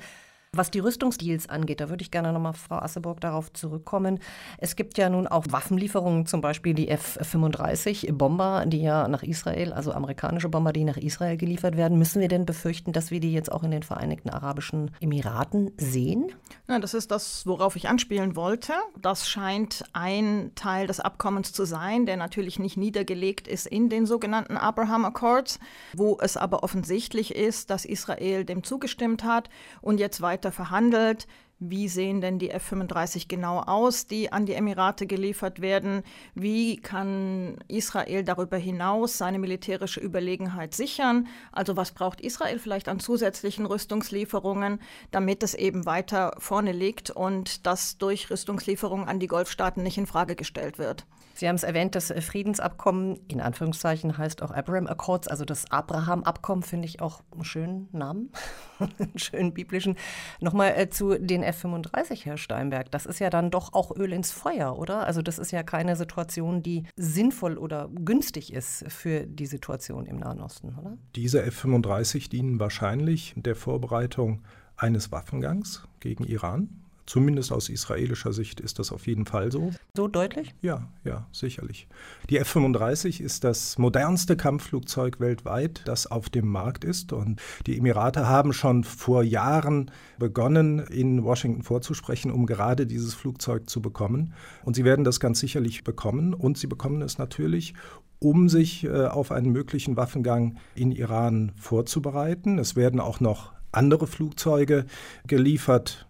was 0.51 0.71
die 0.71 0.79
Rüstungsdeals 0.79 1.47
angeht, 1.47 1.79
da 1.79 1.89
würde 1.89 2.01
ich 2.01 2.09
gerne 2.09 2.33
nochmal, 2.33 2.53
Frau 2.53 2.77
Asseburg, 2.77 3.21
darauf 3.21 3.53
zurückkommen. 3.53 4.19
Es 4.57 4.75
gibt 4.75 4.97
ja 4.97 5.07
nun 5.07 5.27
auch 5.27 5.45
Waffenlieferungen, 5.49 6.25
zum 6.25 6.41
Beispiel 6.41 6.73
die 6.73 6.87
F-35-Bomber, 6.87 8.65
die 8.65 8.81
ja 8.81 9.07
nach 9.07 9.21
Israel, 9.21 9.73
also 9.73 9.91
amerikanische 9.91 10.49
Bomber, 10.49 10.73
die 10.73 10.85
nach 10.85 10.97
Israel 10.97 11.37
geliefert 11.37 11.77
werden. 11.77 11.99
Müssen 11.99 12.19
wir 12.19 12.29
denn 12.29 12.47
befürchten, 12.47 12.93
dass 12.93 13.11
wir 13.11 13.19
die 13.19 13.31
jetzt 13.31 13.51
auch 13.51 13.61
in 13.61 13.69
den 13.69 13.83
Vereinigten 13.83 14.31
Arabischen 14.31 14.89
Emiraten 14.99 15.71
sehen? 15.77 16.31
Ja, 16.67 16.79
das 16.79 16.95
ist 16.95 17.11
das, 17.11 17.45
worauf 17.45 17.75
ich 17.75 17.87
anspielen 17.87 18.35
wollte. 18.35 18.73
Das 18.99 19.29
scheint 19.29 19.83
ein 19.93 20.51
Teil 20.55 20.87
des 20.87 20.99
Abkommens 20.99 21.53
zu 21.53 21.65
sein, 21.65 22.07
der 22.07 22.17
natürlich 22.17 22.57
nicht 22.57 22.75
niedergelegt 22.75 23.47
ist 23.47 23.67
in 23.67 23.89
den 23.89 24.07
sogenannten 24.07 24.57
Abraham 24.57 25.05
Accords, 25.05 25.59
wo 25.93 26.17
es 26.19 26.37
aber 26.37 26.63
offensichtlich 26.63 27.35
ist, 27.35 27.69
dass 27.69 27.85
Israel 27.85 28.45
dem 28.45 28.63
zugestimmt 28.63 29.23
hat 29.23 29.51
und 29.81 29.99
jetzt 29.99 30.21
weiter 30.21 30.38
weiter 30.39 30.51
verhandelt. 30.53 31.27
Wie 31.61 31.89
sehen 31.89 32.21
denn 32.21 32.39
die 32.39 32.51
F-35 32.51 33.27
genau 33.27 33.59
aus, 33.59 34.07
die 34.07 34.31
an 34.31 34.45
die 34.45 34.53
Emirate 34.53 35.05
geliefert 35.05 35.59
werden? 35.59 36.03
Wie 36.33 36.77
kann 36.77 37.57
Israel 37.67 38.23
darüber 38.23 38.55
hinaus 38.55 39.17
seine 39.17 39.39
militärische 39.39 39.99
Überlegenheit 39.99 40.73
sichern? 40.73 41.27
Also 41.51 41.75
was 41.75 41.91
braucht 41.91 42.21
Israel 42.21 42.59
vielleicht 42.59 42.87
an 42.87 43.01
zusätzlichen 43.01 43.65
Rüstungslieferungen, 43.65 44.79
damit 45.11 45.43
es 45.43 45.53
eben 45.53 45.85
weiter 45.85 46.33
vorne 46.37 46.71
liegt 46.71 47.11
und 47.11 47.65
das 47.67 47.97
durch 47.97 48.29
Rüstungslieferungen 48.29 49.09
an 49.09 49.19
die 49.19 49.27
Golfstaaten 49.27 49.83
nicht 49.83 49.97
in 49.97 50.07
Frage 50.07 50.37
gestellt 50.37 50.79
wird? 50.79 51.05
Sie 51.39 51.47
haben 51.47 51.55
es 51.55 51.63
erwähnt, 51.63 51.95
das 51.95 52.11
Friedensabkommen, 52.19 53.17
in 53.29 53.39
Anführungszeichen, 53.39 54.17
heißt 54.17 54.41
auch 54.41 54.51
Abraham 54.51 54.87
Accords, 54.87 55.29
also 55.29 55.45
das 55.45 55.71
Abraham-Abkommen, 55.71 56.63
finde 56.63 56.85
ich 56.85 57.01
auch 57.01 57.21
einen 57.31 57.45
schönen 57.45 57.87
Namen, 57.93 58.29
einen 58.79 59.17
schönen 59.17 59.53
biblischen. 59.53 59.95
Nochmal 60.41 60.73
äh, 60.75 60.89
zu 60.89 61.17
den 61.17 61.41
F-35, 61.43 62.25
Herr 62.25 62.35
Steinberg. 62.35 62.91
Das 62.91 63.05
ist 63.05 63.19
ja 63.19 63.29
dann 63.29 63.51
doch 63.51 63.71
auch 63.71 63.95
Öl 63.95 64.11
ins 64.11 64.33
Feuer, 64.33 64.77
oder? 64.77 65.07
Also 65.07 65.21
das 65.21 65.39
ist 65.39 65.51
ja 65.51 65.63
keine 65.63 65.95
Situation, 65.95 66.61
die 66.61 66.83
sinnvoll 66.97 67.57
oder 67.57 67.89
günstig 67.89 68.51
ist 68.51 68.83
für 68.91 69.25
die 69.25 69.45
Situation 69.45 70.07
im 70.07 70.17
Nahen 70.17 70.41
Osten, 70.41 70.75
oder? 70.77 70.97
Diese 71.15 71.41
F-35 71.41 72.29
dienen 72.29 72.59
wahrscheinlich 72.59 73.33
der 73.37 73.55
Vorbereitung 73.55 74.41
eines 74.75 75.13
Waffengangs 75.13 75.87
gegen 76.01 76.25
Iran. 76.25 76.67
Zumindest 77.09 77.51
aus 77.51 77.69
israelischer 77.69 78.33
Sicht 78.33 78.59
ist 78.59 78.77
das 78.77 78.91
auf 78.91 79.07
jeden 79.07 79.25
Fall 79.25 79.51
so. 79.51 79.71
So 79.95 80.07
deutlich? 80.07 80.53
Ja, 80.61 80.87
ja, 81.03 81.25
sicherlich. 81.31 81.87
Die 82.29 82.37
F-35 82.37 83.19
ist 83.19 83.43
das 83.43 83.79
modernste 83.79 84.37
Kampfflugzeug 84.37 85.19
weltweit, 85.19 85.81
das 85.85 86.05
auf 86.05 86.29
dem 86.29 86.47
Markt 86.47 86.83
ist. 86.83 87.11
Und 87.11 87.41
die 87.65 87.79
Emirate 87.79 88.27
haben 88.27 88.53
schon 88.53 88.83
vor 88.83 89.23
Jahren 89.23 89.89
begonnen, 90.19 90.77
in 90.77 91.23
Washington 91.23 91.63
vorzusprechen, 91.63 92.29
um 92.29 92.45
gerade 92.45 92.85
dieses 92.85 93.15
Flugzeug 93.15 93.71
zu 93.71 93.81
bekommen. 93.81 94.35
Und 94.63 94.75
sie 94.75 94.85
werden 94.85 95.03
das 95.03 95.19
ganz 95.19 95.39
sicherlich 95.39 95.83
bekommen. 95.83 96.35
Und 96.35 96.59
sie 96.59 96.67
bekommen 96.67 97.01
es 97.01 97.17
natürlich, 97.17 97.73
um 98.19 98.49
sich 98.49 98.83
äh, 98.83 99.07
auf 99.07 99.31
einen 99.31 99.51
möglichen 99.51 99.97
Waffengang 99.97 100.59
in 100.75 100.91
Iran 100.91 101.53
vorzubereiten. 101.55 102.59
Es 102.59 102.75
werden 102.75 102.99
auch 102.99 103.19
noch 103.19 103.53
andere 103.71 104.05
Flugzeuge 104.05 104.85
geliefert 105.25 106.05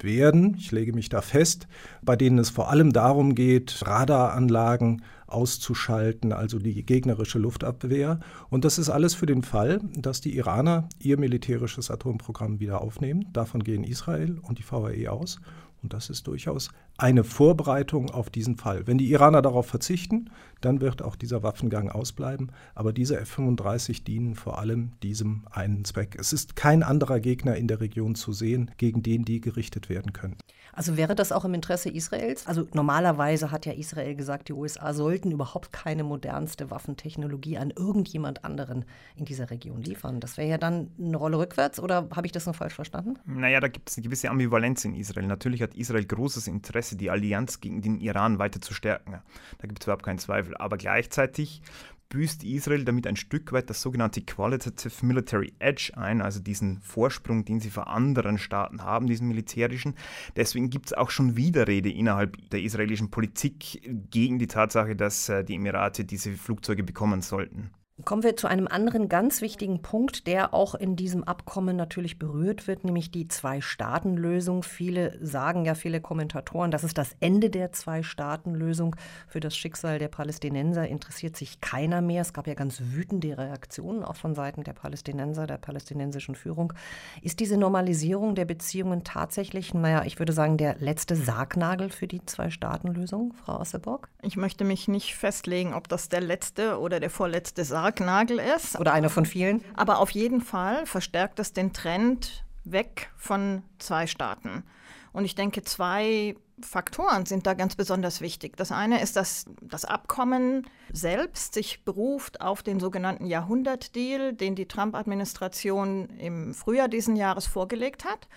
werden, 0.00 0.54
ich 0.58 0.70
lege 0.70 0.92
mich 0.92 1.08
da 1.08 1.20
fest, 1.20 1.66
bei 2.02 2.16
denen 2.16 2.38
es 2.38 2.50
vor 2.50 2.70
allem 2.70 2.92
darum 2.92 3.34
geht, 3.34 3.86
Radaranlagen 3.86 5.02
auszuschalten, 5.26 6.32
also 6.32 6.58
die 6.58 6.84
gegnerische 6.84 7.38
Luftabwehr. 7.38 8.20
Und 8.48 8.64
das 8.64 8.78
ist 8.78 8.88
alles 8.88 9.14
für 9.14 9.26
den 9.26 9.42
Fall, 9.42 9.80
dass 9.94 10.20
die 10.20 10.36
Iraner 10.36 10.88
ihr 10.98 11.18
militärisches 11.18 11.90
Atomprogramm 11.90 12.60
wieder 12.60 12.80
aufnehmen. 12.80 13.26
Davon 13.32 13.62
gehen 13.62 13.84
Israel 13.84 14.38
und 14.42 14.58
die 14.58 14.64
VAE 14.68 15.10
aus. 15.10 15.40
Und 15.82 15.92
das 15.92 16.10
ist 16.10 16.26
durchaus 16.26 16.70
eine 16.98 17.22
Vorbereitung 17.22 18.10
auf 18.10 18.28
diesen 18.28 18.56
Fall. 18.56 18.86
Wenn 18.88 18.98
die 18.98 19.10
Iraner 19.12 19.40
darauf 19.40 19.66
verzichten, 19.66 20.30
dann 20.60 20.80
wird 20.80 21.00
auch 21.00 21.14
dieser 21.14 21.44
Waffengang 21.44 21.90
ausbleiben. 21.90 22.50
Aber 22.74 22.92
diese 22.92 23.18
F-35 23.20 24.02
dienen 24.02 24.34
vor 24.34 24.58
allem 24.58 24.90
diesem 25.02 25.46
einen 25.50 25.84
Zweck. 25.84 26.16
Es 26.18 26.32
ist 26.32 26.56
kein 26.56 26.82
anderer 26.82 27.20
Gegner 27.20 27.56
in 27.56 27.68
der 27.68 27.80
Region 27.80 28.16
zu 28.16 28.32
sehen, 28.32 28.72
gegen 28.76 29.04
den 29.04 29.24
die 29.24 29.40
gerichtet 29.40 29.88
werden 29.88 30.12
können. 30.12 30.36
Also 30.72 30.96
wäre 30.96 31.16
das 31.16 31.32
auch 31.32 31.44
im 31.44 31.54
Interesse 31.54 31.90
Israels? 31.90 32.46
Also 32.46 32.68
normalerweise 32.72 33.50
hat 33.50 33.66
ja 33.66 33.72
Israel 33.72 34.14
gesagt, 34.14 34.48
die 34.48 34.52
USA 34.52 34.94
sollten 34.94 35.32
überhaupt 35.32 35.72
keine 35.72 36.04
modernste 36.04 36.70
Waffentechnologie 36.70 37.58
an 37.58 37.72
irgendjemand 37.74 38.44
anderen 38.44 38.84
in 39.16 39.24
dieser 39.24 39.50
Region 39.50 39.82
liefern. 39.82 40.20
Das 40.20 40.36
wäre 40.36 40.48
ja 40.48 40.58
dann 40.58 40.92
eine 40.96 41.16
Rolle 41.16 41.38
rückwärts 41.38 41.80
oder 41.80 42.08
habe 42.14 42.26
ich 42.26 42.32
das 42.32 42.46
noch 42.46 42.54
falsch 42.54 42.74
verstanden? 42.74 43.18
Naja, 43.24 43.58
da 43.58 43.66
gibt 43.66 43.90
es 43.90 43.96
eine 43.96 44.04
gewisse 44.04 44.30
Ambivalenz 44.30 44.84
in 44.84 44.94
Israel. 44.94 45.26
Natürlich 45.26 45.62
hat 45.62 45.74
Israel 45.74 46.04
großes 46.04 46.46
Interesse, 46.46 46.87
die 46.96 47.10
Allianz 47.10 47.60
gegen 47.60 47.82
den 47.82 47.98
Iran 47.98 48.38
weiter 48.38 48.60
zu 48.60 48.74
stärken. 48.74 49.20
Da 49.58 49.66
gibt 49.66 49.80
es 49.80 49.86
überhaupt 49.86 50.04
keinen 50.04 50.18
Zweifel. 50.18 50.56
Aber 50.56 50.76
gleichzeitig 50.76 51.62
büßt 52.08 52.44
Israel 52.44 52.84
damit 52.84 53.06
ein 53.06 53.16
Stück 53.16 53.52
weit 53.52 53.68
das 53.68 53.82
sogenannte 53.82 54.22
Qualitative 54.22 55.04
Military 55.04 55.52
Edge 55.58 55.92
ein, 55.94 56.22
also 56.22 56.40
diesen 56.40 56.80
Vorsprung, 56.80 57.44
den 57.44 57.60
sie 57.60 57.70
vor 57.70 57.88
anderen 57.88 58.38
Staaten 58.38 58.82
haben, 58.82 59.06
diesen 59.06 59.28
militärischen. 59.28 59.94
Deswegen 60.36 60.70
gibt 60.70 60.86
es 60.86 60.92
auch 60.94 61.10
schon 61.10 61.36
Widerrede 61.36 61.90
innerhalb 61.90 62.36
der 62.50 62.62
israelischen 62.62 63.10
Politik 63.10 63.82
gegen 64.10 64.38
die 64.38 64.46
Tatsache, 64.46 64.96
dass 64.96 65.28
äh, 65.28 65.44
die 65.44 65.54
Emirate 65.54 66.04
diese 66.04 66.32
Flugzeuge 66.32 66.82
bekommen 66.82 67.20
sollten. 67.20 67.70
Kommen 68.04 68.22
wir 68.22 68.36
zu 68.36 68.46
einem 68.46 68.68
anderen 68.68 69.08
ganz 69.08 69.40
wichtigen 69.40 69.82
Punkt, 69.82 70.28
der 70.28 70.54
auch 70.54 70.76
in 70.76 70.94
diesem 70.94 71.24
Abkommen 71.24 71.74
natürlich 71.74 72.16
berührt 72.16 72.68
wird, 72.68 72.84
nämlich 72.84 73.10
die 73.10 73.26
Zwei-Staaten-Lösung. 73.26 74.62
Viele 74.62 75.18
sagen 75.20 75.64
ja, 75.64 75.74
viele 75.74 76.00
Kommentatoren, 76.00 76.70
das 76.70 76.84
ist 76.84 76.96
das 76.96 77.16
Ende 77.18 77.50
der 77.50 77.72
Zwei-Staaten-Lösung. 77.72 78.94
Für 79.26 79.40
das 79.40 79.56
Schicksal 79.56 79.98
der 79.98 80.06
Palästinenser 80.06 80.86
interessiert 80.86 81.36
sich 81.36 81.60
keiner 81.60 82.00
mehr. 82.00 82.22
Es 82.22 82.32
gab 82.32 82.46
ja 82.46 82.54
ganz 82.54 82.80
wütende 82.80 83.36
Reaktionen 83.36 84.04
auch 84.04 84.16
von 84.16 84.36
Seiten 84.36 84.62
der 84.62 84.74
Palästinenser, 84.74 85.48
der 85.48 85.58
palästinensischen 85.58 86.36
Führung. 86.36 86.72
Ist 87.20 87.40
diese 87.40 87.56
Normalisierung 87.56 88.36
der 88.36 88.44
Beziehungen 88.44 89.02
tatsächlich, 89.02 89.74
naja, 89.74 90.04
ich 90.04 90.20
würde 90.20 90.32
sagen, 90.32 90.56
der 90.56 90.76
letzte 90.78 91.16
Sargnagel 91.16 91.90
für 91.90 92.06
die 92.06 92.24
Zwei-Staaten-Lösung, 92.24 93.34
Frau 93.44 93.58
Osseborg? 93.58 94.08
Ich 94.22 94.36
möchte 94.36 94.64
mich 94.64 94.86
nicht 94.86 95.16
festlegen, 95.16 95.74
ob 95.74 95.88
das 95.88 96.08
der 96.08 96.20
letzte 96.20 96.78
oder 96.78 97.00
der 97.00 97.10
vorletzte 97.10 97.64
Sargnagel 97.64 97.87
Sargnagel 97.88 98.38
ist. 98.38 98.78
Oder 98.78 98.92
einer 98.92 99.10
von 99.10 99.26
vielen. 99.26 99.62
Aber 99.74 99.98
auf 99.98 100.10
jeden 100.10 100.40
Fall 100.40 100.86
verstärkt 100.86 101.38
es 101.38 101.52
den 101.52 101.72
Trend 101.72 102.44
weg 102.64 103.10
von 103.16 103.62
zwei 103.78 104.06
Staaten. 104.06 104.64
Und 105.12 105.24
ich 105.24 105.34
denke, 105.34 105.62
zwei 105.62 106.36
Faktoren 106.60 107.24
sind 107.24 107.46
da 107.46 107.54
ganz 107.54 107.76
besonders 107.76 108.20
wichtig. 108.20 108.56
Das 108.56 108.72
eine 108.72 109.00
ist, 109.00 109.16
dass 109.16 109.46
das 109.62 109.84
Abkommen 109.84 110.66
selbst 110.92 111.54
sich 111.54 111.84
beruft 111.84 112.40
auf 112.40 112.62
den 112.62 112.78
sogenannten 112.78 113.26
Jahrhundertdeal, 113.26 114.34
den 114.34 114.54
die 114.54 114.66
Trump-Administration 114.66 116.10
im 116.18 116.54
Frühjahr 116.54 116.88
diesen 116.88 117.16
Jahres 117.16 117.46
vorgelegt 117.46 118.04
hat. 118.04 118.28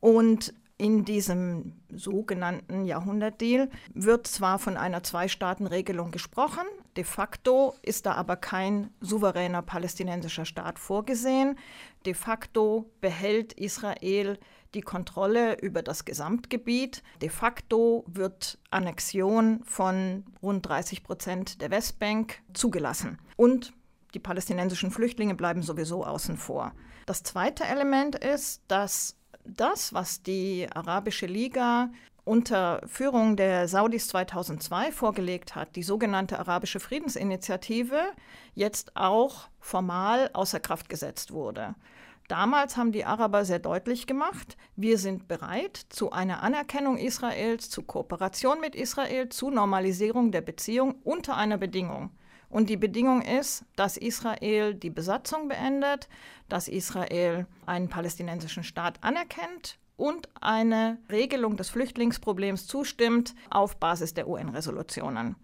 Und 0.00 0.54
in 0.82 1.04
diesem 1.04 1.74
sogenannten 1.92 2.84
Jahrhundertdeal 2.84 3.70
wird 3.94 4.26
zwar 4.26 4.58
von 4.58 4.76
einer 4.76 5.04
Zwei-Staaten-Regelung 5.04 6.10
gesprochen, 6.10 6.64
de 6.96 7.04
facto 7.04 7.76
ist 7.82 8.04
da 8.04 8.14
aber 8.14 8.34
kein 8.34 8.90
souveräner 9.00 9.62
palästinensischer 9.62 10.44
Staat 10.44 10.80
vorgesehen. 10.80 11.56
De 12.04 12.14
facto 12.14 12.90
behält 13.00 13.52
Israel 13.52 14.40
die 14.74 14.80
Kontrolle 14.80 15.56
über 15.60 15.82
das 15.82 16.04
Gesamtgebiet. 16.04 17.04
De 17.20 17.28
facto 17.28 18.04
wird 18.08 18.58
Annexion 18.70 19.62
von 19.64 20.24
rund 20.42 20.66
30 20.66 21.04
Prozent 21.04 21.62
der 21.62 21.70
Westbank 21.70 22.42
zugelassen. 22.54 23.18
Und 23.36 23.72
die 24.14 24.18
palästinensischen 24.18 24.90
Flüchtlinge 24.90 25.36
bleiben 25.36 25.62
sowieso 25.62 26.04
außen 26.04 26.36
vor. 26.36 26.74
Das 27.06 27.22
zweite 27.22 27.64
Element 27.64 28.16
ist, 28.16 28.62
dass 28.66 29.16
das, 29.44 29.92
was 29.92 30.22
die 30.22 30.66
Arabische 30.72 31.26
Liga 31.26 31.90
unter 32.24 32.80
Führung 32.86 33.36
der 33.36 33.66
Saudis 33.66 34.08
2002 34.08 34.92
vorgelegt 34.92 35.54
hat, 35.54 35.74
die 35.74 35.82
sogenannte 35.82 36.38
Arabische 36.38 36.78
Friedensinitiative, 36.78 38.00
jetzt 38.54 38.96
auch 38.96 39.48
formal 39.60 40.30
außer 40.32 40.60
Kraft 40.60 40.88
gesetzt 40.88 41.32
wurde. 41.32 41.74
Damals 42.28 42.76
haben 42.76 42.92
die 42.92 43.04
Araber 43.04 43.44
sehr 43.44 43.58
deutlich 43.58 44.06
gemacht, 44.06 44.56
wir 44.76 44.96
sind 44.98 45.26
bereit 45.26 45.76
zu 45.88 46.12
einer 46.12 46.42
Anerkennung 46.42 46.96
Israels, 46.96 47.68
zu 47.68 47.82
Kooperation 47.82 48.60
mit 48.60 48.76
Israel, 48.76 49.28
zu 49.28 49.50
Normalisierung 49.50 50.30
der 50.30 50.40
Beziehung 50.40 50.94
unter 51.02 51.36
einer 51.36 51.58
Bedingung. 51.58 52.10
Und 52.52 52.68
die 52.68 52.76
Bedingung 52.76 53.22
ist, 53.22 53.64
dass 53.76 53.96
Israel 53.96 54.74
die 54.74 54.90
Besatzung 54.90 55.48
beendet, 55.48 56.10
dass 56.50 56.68
Israel 56.68 57.46
einen 57.64 57.88
palästinensischen 57.88 58.62
Staat 58.62 59.02
anerkennt 59.02 59.78
und 59.96 60.28
eine 60.42 60.98
Regelung 61.10 61.56
des 61.56 61.70
Flüchtlingsproblems 61.70 62.66
zustimmt 62.66 63.34
auf 63.48 63.78
Basis 63.78 64.12
der 64.12 64.28
UN-Resolutionen. 64.28 65.36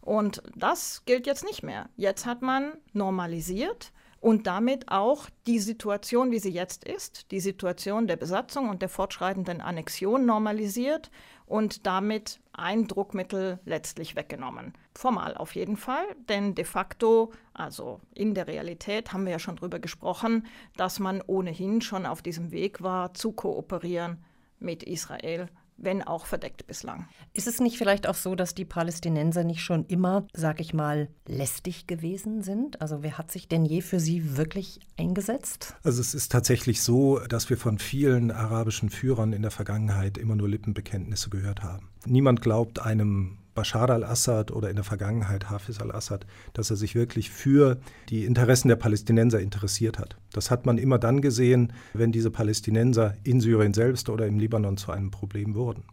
Und 0.00 0.44
das 0.54 1.04
gilt 1.06 1.26
jetzt 1.26 1.44
nicht 1.44 1.64
mehr. 1.64 1.88
Jetzt 1.96 2.24
hat 2.24 2.40
man 2.40 2.74
normalisiert 2.92 3.92
und 4.20 4.46
damit 4.46 4.92
auch 4.92 5.28
die 5.48 5.58
Situation, 5.58 6.30
wie 6.30 6.38
sie 6.38 6.52
jetzt 6.52 6.84
ist, 6.84 7.32
die 7.32 7.40
Situation 7.40 8.06
der 8.06 8.16
Besatzung 8.16 8.68
und 8.68 8.80
der 8.80 8.88
fortschreitenden 8.88 9.60
Annexion 9.60 10.24
normalisiert 10.24 11.10
und 11.46 11.86
damit 11.86 12.40
ein 12.52 12.86
Druckmittel 12.86 13.58
letztlich 13.64 14.16
weggenommen. 14.16 14.72
Formal 14.94 15.36
auf 15.36 15.54
jeden 15.54 15.76
Fall, 15.76 16.04
denn 16.28 16.54
de 16.54 16.64
facto, 16.64 17.32
also 17.52 18.00
in 18.14 18.34
der 18.34 18.46
Realität 18.46 19.12
haben 19.12 19.24
wir 19.24 19.32
ja 19.32 19.38
schon 19.38 19.56
darüber 19.56 19.78
gesprochen, 19.78 20.46
dass 20.76 20.98
man 20.98 21.22
ohnehin 21.26 21.80
schon 21.80 22.06
auf 22.06 22.22
diesem 22.22 22.50
Weg 22.52 22.82
war, 22.82 23.14
zu 23.14 23.32
kooperieren 23.32 24.24
mit 24.58 24.82
Israel 24.82 25.48
wenn 25.76 26.02
auch 26.02 26.26
verdeckt 26.26 26.66
bislang. 26.66 27.08
Ist 27.32 27.46
es 27.46 27.60
nicht 27.60 27.78
vielleicht 27.78 28.06
auch 28.06 28.14
so, 28.14 28.34
dass 28.34 28.54
die 28.54 28.64
Palästinenser 28.64 29.44
nicht 29.44 29.62
schon 29.62 29.86
immer, 29.86 30.26
sag 30.32 30.60
ich 30.60 30.74
mal, 30.74 31.08
lästig 31.26 31.86
gewesen 31.86 32.42
sind? 32.42 32.80
Also 32.80 33.02
wer 33.02 33.18
hat 33.18 33.30
sich 33.30 33.48
denn 33.48 33.64
je 33.64 33.80
für 33.80 34.00
sie 34.00 34.36
wirklich 34.36 34.80
eingesetzt? 34.96 35.74
Also 35.82 36.00
es 36.00 36.14
ist 36.14 36.32
tatsächlich 36.32 36.82
so, 36.82 37.18
dass 37.18 37.50
wir 37.50 37.56
von 37.56 37.78
vielen 37.78 38.30
arabischen 38.30 38.90
Führern 38.90 39.32
in 39.32 39.42
der 39.42 39.50
Vergangenheit 39.50 40.18
immer 40.18 40.36
nur 40.36 40.48
Lippenbekenntnisse 40.48 41.30
gehört 41.30 41.62
haben. 41.62 41.90
Niemand 42.06 42.40
glaubt 42.40 42.80
einem 42.80 43.38
Bashar 43.54 43.90
al-Assad 43.90 44.50
oder 44.50 44.68
in 44.70 44.76
der 44.76 44.84
Vergangenheit 44.84 45.50
Hafiz 45.50 45.80
al-Assad, 45.80 46.26
dass 46.52 46.70
er 46.70 46.76
sich 46.76 46.94
wirklich 46.94 47.30
für 47.30 47.78
die 48.08 48.24
Interessen 48.24 48.68
der 48.68 48.76
Palästinenser 48.76 49.40
interessiert 49.40 49.98
hat. 49.98 50.16
Das 50.32 50.50
hat 50.50 50.66
man 50.66 50.78
immer 50.78 50.98
dann 50.98 51.20
gesehen, 51.20 51.72
wenn 51.92 52.12
diese 52.12 52.30
Palästinenser 52.30 53.14
in 53.22 53.40
Syrien 53.40 53.74
selbst 53.74 54.08
oder 54.08 54.26
im 54.26 54.38
Libanon 54.38 54.76
zu 54.76 54.92
einem 54.92 55.10
Problem 55.10 55.54
wurden. 55.54 55.84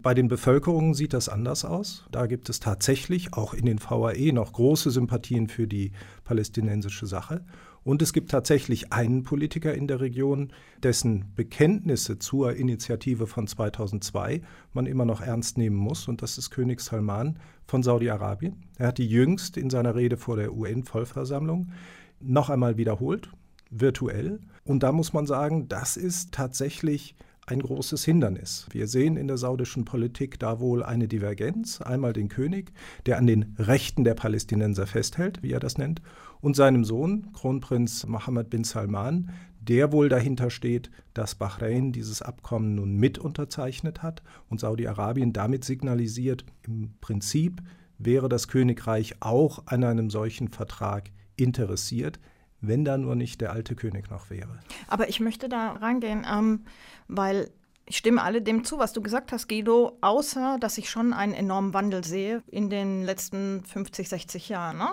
Bei 0.00 0.14
den 0.14 0.28
Bevölkerungen 0.28 0.94
sieht 0.94 1.12
das 1.12 1.28
anders 1.28 1.64
aus. 1.64 2.04
Da 2.12 2.26
gibt 2.26 2.48
es 2.48 2.60
tatsächlich 2.60 3.34
auch 3.34 3.52
in 3.52 3.66
den 3.66 3.80
VAE 3.80 4.32
noch 4.32 4.52
große 4.52 4.90
Sympathien 4.90 5.48
für 5.48 5.66
die 5.66 5.92
palästinensische 6.24 7.06
Sache. 7.06 7.44
Und 7.88 8.02
es 8.02 8.12
gibt 8.12 8.30
tatsächlich 8.30 8.92
einen 8.92 9.22
Politiker 9.22 9.72
in 9.72 9.88
der 9.88 10.02
Region, 10.02 10.52
dessen 10.82 11.32
Bekenntnisse 11.34 12.18
zur 12.18 12.54
Initiative 12.54 13.26
von 13.26 13.46
2002 13.46 14.42
man 14.74 14.84
immer 14.84 15.06
noch 15.06 15.22
ernst 15.22 15.56
nehmen 15.56 15.76
muss. 15.76 16.06
Und 16.06 16.20
das 16.20 16.36
ist 16.36 16.50
König 16.50 16.82
Salman 16.82 17.38
von 17.66 17.82
Saudi-Arabien. 17.82 18.56
Er 18.76 18.88
hat 18.88 18.98
die 18.98 19.08
jüngst 19.08 19.56
in 19.56 19.70
seiner 19.70 19.94
Rede 19.94 20.18
vor 20.18 20.36
der 20.36 20.52
UN-Vollversammlung 20.52 21.72
noch 22.20 22.50
einmal 22.50 22.76
wiederholt, 22.76 23.30
virtuell. 23.70 24.40
Und 24.64 24.82
da 24.82 24.92
muss 24.92 25.14
man 25.14 25.24
sagen, 25.24 25.66
das 25.68 25.96
ist 25.96 26.32
tatsächlich 26.32 27.16
ein 27.48 27.60
großes 27.60 28.04
Hindernis. 28.04 28.66
Wir 28.70 28.86
sehen 28.86 29.16
in 29.16 29.26
der 29.26 29.38
saudischen 29.38 29.84
Politik 29.84 30.38
da 30.38 30.60
wohl 30.60 30.82
eine 30.82 31.08
Divergenz. 31.08 31.80
Einmal 31.80 32.12
den 32.12 32.28
König, 32.28 32.72
der 33.06 33.16
an 33.16 33.26
den 33.26 33.54
Rechten 33.58 34.04
der 34.04 34.14
Palästinenser 34.14 34.86
festhält, 34.86 35.42
wie 35.42 35.52
er 35.52 35.60
das 35.60 35.78
nennt, 35.78 36.02
und 36.40 36.56
seinem 36.56 36.84
Sohn, 36.84 37.32
Kronprinz 37.32 38.06
Mohammed 38.06 38.50
bin 38.50 38.64
Salman, 38.64 39.30
der 39.60 39.92
wohl 39.92 40.08
dahinter 40.08 40.50
steht, 40.50 40.90
dass 41.14 41.34
Bahrain 41.34 41.92
dieses 41.92 42.22
Abkommen 42.22 42.74
nun 42.74 42.96
mit 42.96 43.18
unterzeichnet 43.18 44.02
hat 44.02 44.22
und 44.48 44.60
Saudi-Arabien 44.60 45.32
damit 45.32 45.64
signalisiert, 45.64 46.44
im 46.62 46.92
Prinzip 47.00 47.62
wäre 47.98 48.28
das 48.28 48.48
Königreich 48.48 49.16
auch 49.20 49.66
an 49.66 49.84
einem 49.84 50.10
solchen 50.10 50.48
Vertrag 50.48 51.10
interessiert, 51.36 52.20
wenn 52.60 52.84
da 52.84 52.98
nur 52.98 53.14
nicht 53.14 53.40
der 53.40 53.52
alte 53.52 53.74
König 53.74 54.10
noch 54.10 54.30
wäre. 54.30 54.58
Aber 54.88 55.08
ich 55.08 55.20
möchte 55.20 55.48
da 55.48 55.72
rangehen, 55.72 56.26
ähm, 56.30 56.64
weil 57.06 57.50
Ich 57.90 57.96
stimme 57.96 58.22
alle 58.22 58.42
dem 58.42 58.64
zu, 58.64 58.78
was 58.78 58.92
du 58.92 59.00
gesagt 59.00 59.32
hast, 59.32 59.48
Guido, 59.48 59.96
außer 60.02 60.58
dass 60.60 60.76
ich 60.76 60.90
schon 60.90 61.14
einen 61.14 61.32
enormen 61.32 61.72
Wandel 61.72 62.04
sehe 62.04 62.42
in 62.48 62.68
den 62.68 63.02
letzten 63.02 63.64
50, 63.64 64.10
60 64.10 64.50
Jahren. 64.50 64.76
Ne? 64.76 64.88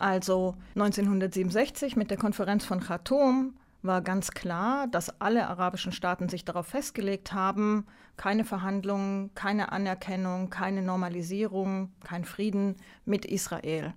Also 0.00 0.56
1967 0.74 1.94
mit 1.94 2.10
der 2.10 2.18
Konferenz 2.18 2.64
von 2.64 2.80
Khartoum 2.80 3.54
war 3.82 4.02
ganz 4.02 4.32
klar, 4.32 4.88
dass 4.88 5.20
alle 5.20 5.46
arabischen 5.46 5.92
Staaten 5.92 6.28
sich 6.28 6.44
darauf 6.44 6.66
festgelegt 6.66 7.32
haben, 7.32 7.86
keine 8.16 8.44
Verhandlungen, 8.44 9.32
keine 9.36 9.70
Anerkennung, 9.70 10.50
keine 10.50 10.82
Normalisierung, 10.82 11.92
kein 12.02 12.24
Frieden 12.24 12.74
mit 13.04 13.24
Israel. 13.24 13.94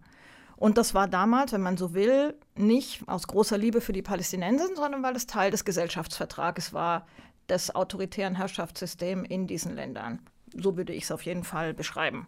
Und 0.58 0.78
das 0.78 0.94
war 0.94 1.08
damals, 1.08 1.52
wenn 1.52 1.62
man 1.62 1.78
so 1.78 1.94
will, 1.94 2.36
nicht 2.56 3.08
aus 3.08 3.28
großer 3.28 3.58
Liebe 3.58 3.82
für 3.82 3.94
die 3.94 4.02
Palästinenser, 4.02 4.68
sondern 4.76 5.04
weil 5.04 5.16
es 5.16 5.28
Teil 5.28 5.52
des 5.52 5.66
Gesellschaftsvertrages 5.66 6.74
war, 6.74 7.06
des 7.50 7.76
autoritären 7.76 8.36
Herrschaftssystems 8.36 9.28
in 9.30 9.48
diesen 9.48 9.76
Ländern. 9.76 10.20
So 10.56 10.78
würde 10.78 10.94
ich 10.94 11.04
es 11.04 11.12
auf 11.12 11.24
jeden 11.24 11.44
Fall 11.44 11.74
beschreiben. 11.74 12.28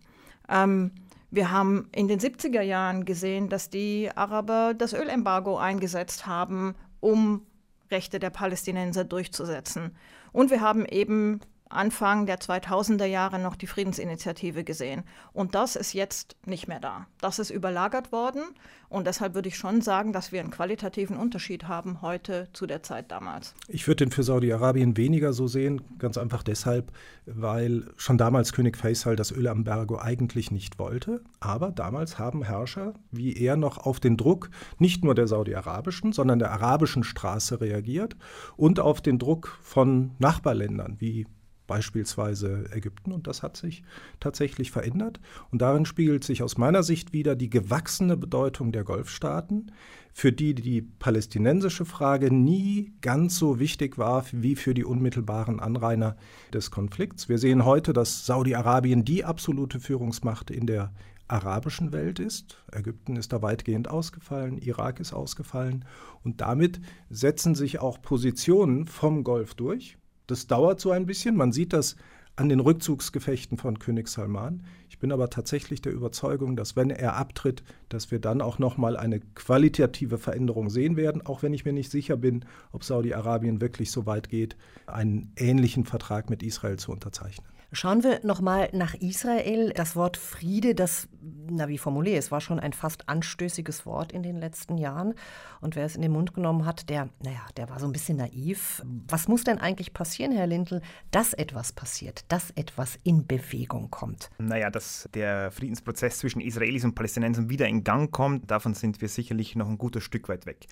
Ähm, 0.50 0.92
wir 1.30 1.52
haben 1.52 1.90
in 1.92 2.08
den 2.08 2.20
70er 2.20 2.62
Jahren 2.62 3.06
gesehen, 3.06 3.50
dass 3.50 3.70
die 3.70 4.10
Araber 4.16 4.74
das 4.74 4.94
Ölembargo 4.94 5.58
eingesetzt 5.58 6.26
haben, 6.26 6.76
um 7.00 7.46
Rechte 7.92 8.20
der 8.20 8.30
Palästinenser 8.30 9.04
durchzusetzen. 9.04 9.96
Und 10.32 10.52
wir 10.52 10.62
haben 10.62 10.86
eben 10.86 11.42
Anfang 11.70 12.26
der 12.26 12.40
2000er 12.40 13.06
Jahre 13.06 13.40
noch 13.40 13.56
die 13.56 13.68
Friedensinitiative 13.68 14.64
gesehen. 14.64 15.04
Und 15.34 15.56
das 15.56 15.76
ist 15.76 15.94
jetzt 15.94 16.36
nicht 16.46 16.68
mehr 16.68 16.80
da. 16.80 17.08
Das 17.22 17.40
ist 17.40 17.50
überlagert 17.50 18.12
worden. 18.12 18.42
Und 18.90 19.06
deshalb 19.06 19.34
würde 19.36 19.50
ich 19.50 19.58
schon 19.58 19.82
sagen, 19.82 20.14
dass 20.14 20.32
wir 20.32 20.40
einen 20.40 20.52
qualitativen 20.52 21.18
Unterschied 21.18 21.68
haben 21.68 22.02
heute 22.02 22.48
zu 22.54 22.68
der 22.68 22.84
Zeit 22.84 23.12
damals. 23.12 23.54
Ich 23.68 23.86
würde 23.86 24.06
den 24.06 24.12
für 24.12 24.24
Saudi-Arabien 24.24 24.96
weniger 24.96 25.34
so 25.34 25.48
sehen, 25.48 25.82
ganz 26.00 26.18
einfach 26.18 26.42
deshalb, 26.42 26.94
weil 27.26 27.86
schon 27.98 28.18
damals 28.18 28.54
König 28.54 28.78
Faisal 28.78 29.18
das 29.18 29.32
Ölembargo 29.32 30.00
eigentlich 30.00 30.52
nicht 30.52 30.80
wollte. 30.80 31.22
Aber 31.42 31.72
damals 31.72 32.18
haben 32.18 32.44
Herrscher 32.44 32.94
wie 33.12 33.34
er 33.36 33.56
noch 33.58 33.78
auf 33.80 34.00
den 34.00 34.18
Druck 34.18 34.50
nicht 34.78 35.04
nur 35.04 35.16
der 35.16 35.28
saudi-arabischen, 35.28 36.14
sondern 36.14 36.40
der 36.40 36.52
arabischen 36.52 37.04
Straße 37.04 37.60
reagiert 37.62 38.16
und 38.56 38.80
auf 38.80 39.02
den 39.02 39.20
Druck 39.20 39.58
von 39.62 40.12
Nachbarländern 40.20 40.98
wie 41.00 41.28
beispielsweise 41.68 42.70
Ägypten. 42.72 43.12
Und 43.12 43.28
das 43.28 43.44
hat 43.44 43.58
sich 43.58 43.84
tatsächlich 44.20 44.72
verändert. 44.72 45.20
Und 45.52 45.62
darin 45.62 45.86
spiegelt 45.86 46.24
sich 46.24 46.42
aus 46.42 46.58
meiner 46.58 46.84
Sicht 46.84 47.14
wieder 47.14 47.36
die 47.36 47.50
gewachsene 47.50 48.18
Bedeutung 48.18 48.72
der 48.72 48.84
Golfstaaten, 48.84 49.72
für 50.14 50.32
die 50.32 50.56
die 50.56 50.82
palästinensische 50.82 51.86
Frage 51.86 52.34
nie 52.34 52.94
ganz 53.02 53.38
so 53.38 53.60
wichtig 53.60 54.00
war 54.00 54.26
wie 54.32 54.56
für 54.56 54.74
die 54.74 54.84
unmittelbaren 54.84 55.60
Anrainer 55.60 56.18
des 56.52 56.72
Konflikts. 56.72 57.30
Wir 57.30 57.38
sehen 57.38 57.66
heute, 57.66 57.94
dass 57.94 58.26
Saudi-Arabien 58.26 59.06
die 59.06 59.24
absolute 59.24 59.80
Führungsmacht 59.80 60.50
in 60.50 60.66
der 60.66 60.92
arabischen 61.28 61.92
Welt 61.92 62.20
ist. 62.20 62.64
Ägypten 62.72 63.16
ist 63.16 63.34
da 63.34 63.42
weitgehend 63.42 63.90
ausgefallen, 63.90 64.58
Irak 64.58 65.00
ist 65.00 65.14
ausgefallen 65.14 65.86
und 66.24 66.42
damit 66.42 66.80
setzen 67.10 67.54
sich 67.54 67.80
auch 67.80 68.02
Positionen 68.02 68.88
vom 68.88 69.24
Golf 69.24 69.54
durch, 69.54 69.98
das 70.28 70.48
dauert 70.48 70.80
so 70.80 70.92
ein 70.92 71.06
bisschen. 71.06 71.36
Man 71.36 71.52
sieht 71.52 71.74
das 71.74 71.96
an 72.38 72.50
den 72.50 72.60
Rückzugsgefechten 72.60 73.58
von 73.58 73.80
König 73.80 74.08
Salman. 74.08 74.64
Ich 74.90 75.00
bin 75.00 75.12
aber 75.12 75.30
tatsächlich 75.30 75.82
der 75.82 75.92
Überzeugung, 75.92 76.56
dass 76.56 76.76
wenn 76.76 76.92
er 76.92 77.16
abtritt, 77.16 77.64
dass 77.90 78.12
wir 78.12 78.20
dann 78.20 78.42
auch 78.42 78.60
noch 78.60 78.78
mal 78.78 78.96
eine 78.96 79.20
qualitative 79.20 80.20
Veränderung 80.20 80.70
sehen 80.70 80.98
werden, 80.98 81.26
auch 81.26 81.42
wenn 81.42 81.54
ich 81.54 81.66
mir 81.66 81.74
nicht 81.74 81.90
sicher 81.90 82.16
bin, 82.16 82.46
ob 82.72 82.84
Saudi-Arabien 82.84 83.60
wirklich 83.60 83.92
so 83.92 84.06
weit 84.06 84.30
geht, 84.30 84.56
einen 84.86 85.32
ähnlichen 85.36 85.86
Vertrag 85.86 86.30
mit 86.30 86.44
Israel 86.44 86.78
zu 86.78 86.92
unterzeichnen. 86.92 87.57
Schauen 87.74 88.04
wir 88.04 88.22
nochmal 88.24 88.70
nach 88.72 88.94
Israel. 88.94 89.74
Das 89.76 89.96
Wort 89.96 90.16
Friede, 90.16 90.74
das, 90.74 91.10
na 91.50 91.68
wie 91.68 91.78
formuliere 91.78 92.18
es, 92.18 92.32
war 92.32 92.40
schon 92.40 92.62
ein 92.62 92.72
fast 92.72 93.10
anstößiges 93.10 93.86
Wort 93.86 94.14
in 94.14 94.24
den 94.24 94.38
letzten 94.38 94.78
Jahren. 94.78 95.16
Und 95.60 95.76
wer 95.76 95.86
es 95.86 95.96
in 95.96 96.02
den 96.02 96.14
Mund 96.14 96.34
genommen 96.34 96.66
hat, 96.66 96.90
der, 96.90 97.10
naja, 97.22 97.46
der 97.58 97.70
war 97.70 97.80
so 97.80 97.86
ein 97.86 97.92
bisschen 97.92 98.18
naiv. 98.18 98.82
Was 99.10 99.28
muss 99.28 99.44
denn 99.44 99.58
eigentlich 99.58 99.94
passieren, 99.94 100.32
Herr 100.32 100.48
Lindl, 100.48 100.82
dass 101.12 101.34
etwas 101.34 101.74
passiert, 101.74 102.24
dass 102.30 102.52
etwas 102.52 103.00
in 103.04 103.28
Bewegung 103.28 103.90
kommt? 103.90 104.30
Naja, 104.38 104.70
dass 104.70 105.10
der 105.14 105.52
Friedensprozess 105.52 106.20
zwischen 106.20 106.40
Israelis 106.40 106.86
und 106.86 106.96
Palästinensern 106.96 107.50
wieder 107.50 107.68
in 107.68 107.84
Gang 107.84 108.12
kommt, 108.12 108.50
davon 108.50 108.76
sind 108.76 109.02
wir 109.02 109.10
sicherlich 109.10 109.58
noch 109.58 109.68
ein 109.68 109.78
gutes 109.78 110.04
Stück 110.04 110.30
weit 110.30 110.46
weg. 110.46 110.68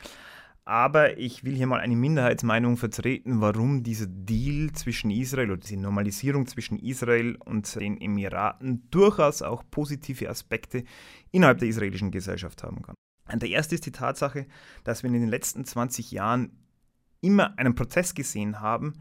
Aber 0.68 1.20
ich 1.20 1.44
will 1.44 1.56
hier 1.56 1.68
mal 1.68 1.80
eine 1.80 1.96
Minderheitsmeinung 1.96 2.78
vertreten, 2.78 3.40
warum 3.40 3.84
dieser 3.84 4.08
Deal 4.08 4.72
zwischen 4.72 5.12
Israel 5.12 5.52
oder 5.52 5.62
diese 5.62 5.78
Normalisierung 5.78 6.48
zwischen 6.48 6.80
Israel 6.80 7.36
und 7.46 7.76
den 7.76 8.02
Emiraten 8.02 8.90
durchaus 8.90 9.44
auch 9.44 9.64
positive 9.70 10.28
Aspekte 10.28 10.84
innerhalb 11.32 11.60
der 11.60 11.68
israelischen 11.68 12.10
Gesellschaft 12.10 12.64
haben 12.64 12.82
kann. 12.82 12.96
Der 13.32 13.50
erste 13.50 13.76
ist 13.76 13.86
die 13.86 13.92
Tatsache, 13.92 14.48
dass 14.84 15.04
wir 15.04 15.08
in 15.08 15.14
den 15.14 15.28
letzten 15.28 15.66
20 15.66 16.12
Jahren 16.12 16.52
immer 17.22 17.58
einen 17.60 17.76
Prozess 17.76 18.16
gesehen 18.16 18.60
haben, 18.60 18.94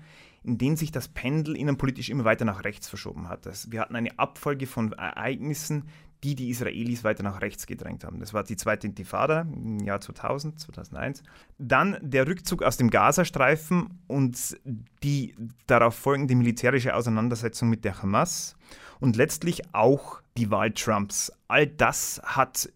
in 0.43 0.59
dem 0.59 0.77
sich 0.77 0.93
das 0.93 1.09
Pendel 1.09 1.57
innenpolitisch 1.57 2.11
immer 2.11 2.25
weiter 2.25 2.45
nach 2.45 2.65
rechts 2.65 2.89
verschoben 2.89 3.31
hat. 3.31 3.47
Wir 3.71 3.81
hatten 3.81 3.97
eine 3.97 4.19
Abfolge 4.19 4.67
von 4.67 4.93
Ereignissen, 4.93 5.89
die 6.25 6.35
die 6.35 6.49
Israelis 6.49 7.05
weiter 7.05 7.23
nach 7.23 7.43
rechts 7.43 7.67
gedrängt 7.67 8.03
haben. 8.03 8.19
Das 8.19 8.33
war 8.33 8.43
die 8.43 8.57
zweite 8.57 8.87
Intifada 8.87 9.43
im 9.43 9.79
Jahr 9.81 10.01
2000, 10.01 10.59
2001. 10.59 11.23
Dann 11.59 11.99
der 12.01 12.27
Rückzug 12.27 12.63
aus 12.63 12.79
dem 12.79 12.89
Gazastreifen 12.89 14.01
und 14.07 14.59
die 15.03 15.35
darauf 15.67 15.95
folgende 15.95 16.35
militärische 16.35 16.95
Auseinandersetzung 16.95 17.69
mit 17.69 17.85
der 17.85 18.03
Hamas 18.03 18.57
und 19.01 19.17
letztlich 19.17 19.75
auch 19.75 20.23
die 20.39 20.51
Wahl 20.51 20.73
Trumps. 20.73 21.31
All 21.47 21.67
das 21.67 22.23
hat 22.25 22.71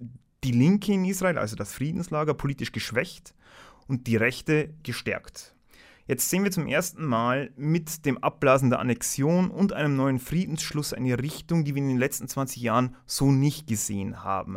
die 0.45 0.53
Linke 0.53 0.93
in 0.93 1.07
Israel, 1.07 1.39
also 1.39 1.57
das 1.57 1.73
Friedenslager, 1.73 2.35
politisch 2.35 2.73
geschwächt 2.73 3.35
und 3.87 4.07
die 4.07 4.17
Rechte 4.17 4.75
gestärkt. 4.83 5.55
Jetzt 6.09 6.31
sehen 6.31 6.43
wir 6.43 6.51
zum 6.51 6.67
ersten 6.67 7.05
Mal 7.05 7.51
mit 7.55 8.07
dem 8.07 8.17
Abblasen 8.17 8.71
der 8.71 8.79
Annexion 8.79 9.51
und 9.51 9.75
einem 9.75 9.95
neuen 9.95 10.19
Friedensschluss 10.19 10.95
eine 10.95 11.19
Richtung, 11.19 11.67
die 11.67 11.75
wir 11.75 11.83
in 11.83 11.89
den 11.89 11.99
letzten 11.99 12.27
20 12.27 12.63
Jahren 12.63 12.97
so 13.05 13.31
nicht 13.31 13.67
gesehen 13.67 14.25
haben. 14.25 14.57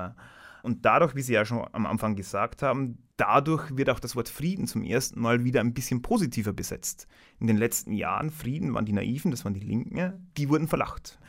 Und 0.64 0.86
dadurch, 0.86 1.14
wie 1.14 1.22
Sie 1.22 1.34
ja 1.34 1.44
schon 1.44 1.68
am 1.74 1.86
Anfang 1.86 2.16
gesagt 2.16 2.64
haben, 2.64 3.00
dadurch 3.18 3.76
wird 3.76 3.90
auch 3.90 4.00
das 4.00 4.16
Wort 4.16 4.30
Frieden 4.30 4.66
zum 4.66 4.82
ersten 4.82 5.20
Mal 5.20 5.44
wieder 5.44 5.60
ein 5.60 5.74
bisschen 5.74 6.02
positiver 6.02 6.54
besetzt. 6.54 7.06
In 7.38 7.48
den 7.48 7.58
letzten 7.58 7.92
Jahren, 7.92 8.30
Frieden 8.30 8.74
waren 8.74 8.86
die 8.86 8.94
Naiven, 8.94 9.32
das 9.32 9.44
waren 9.44 9.54
die 9.54 9.60
Linken, 9.60 10.32
die 10.38 10.48
wurden 10.48 10.70
verlacht. 10.70 11.20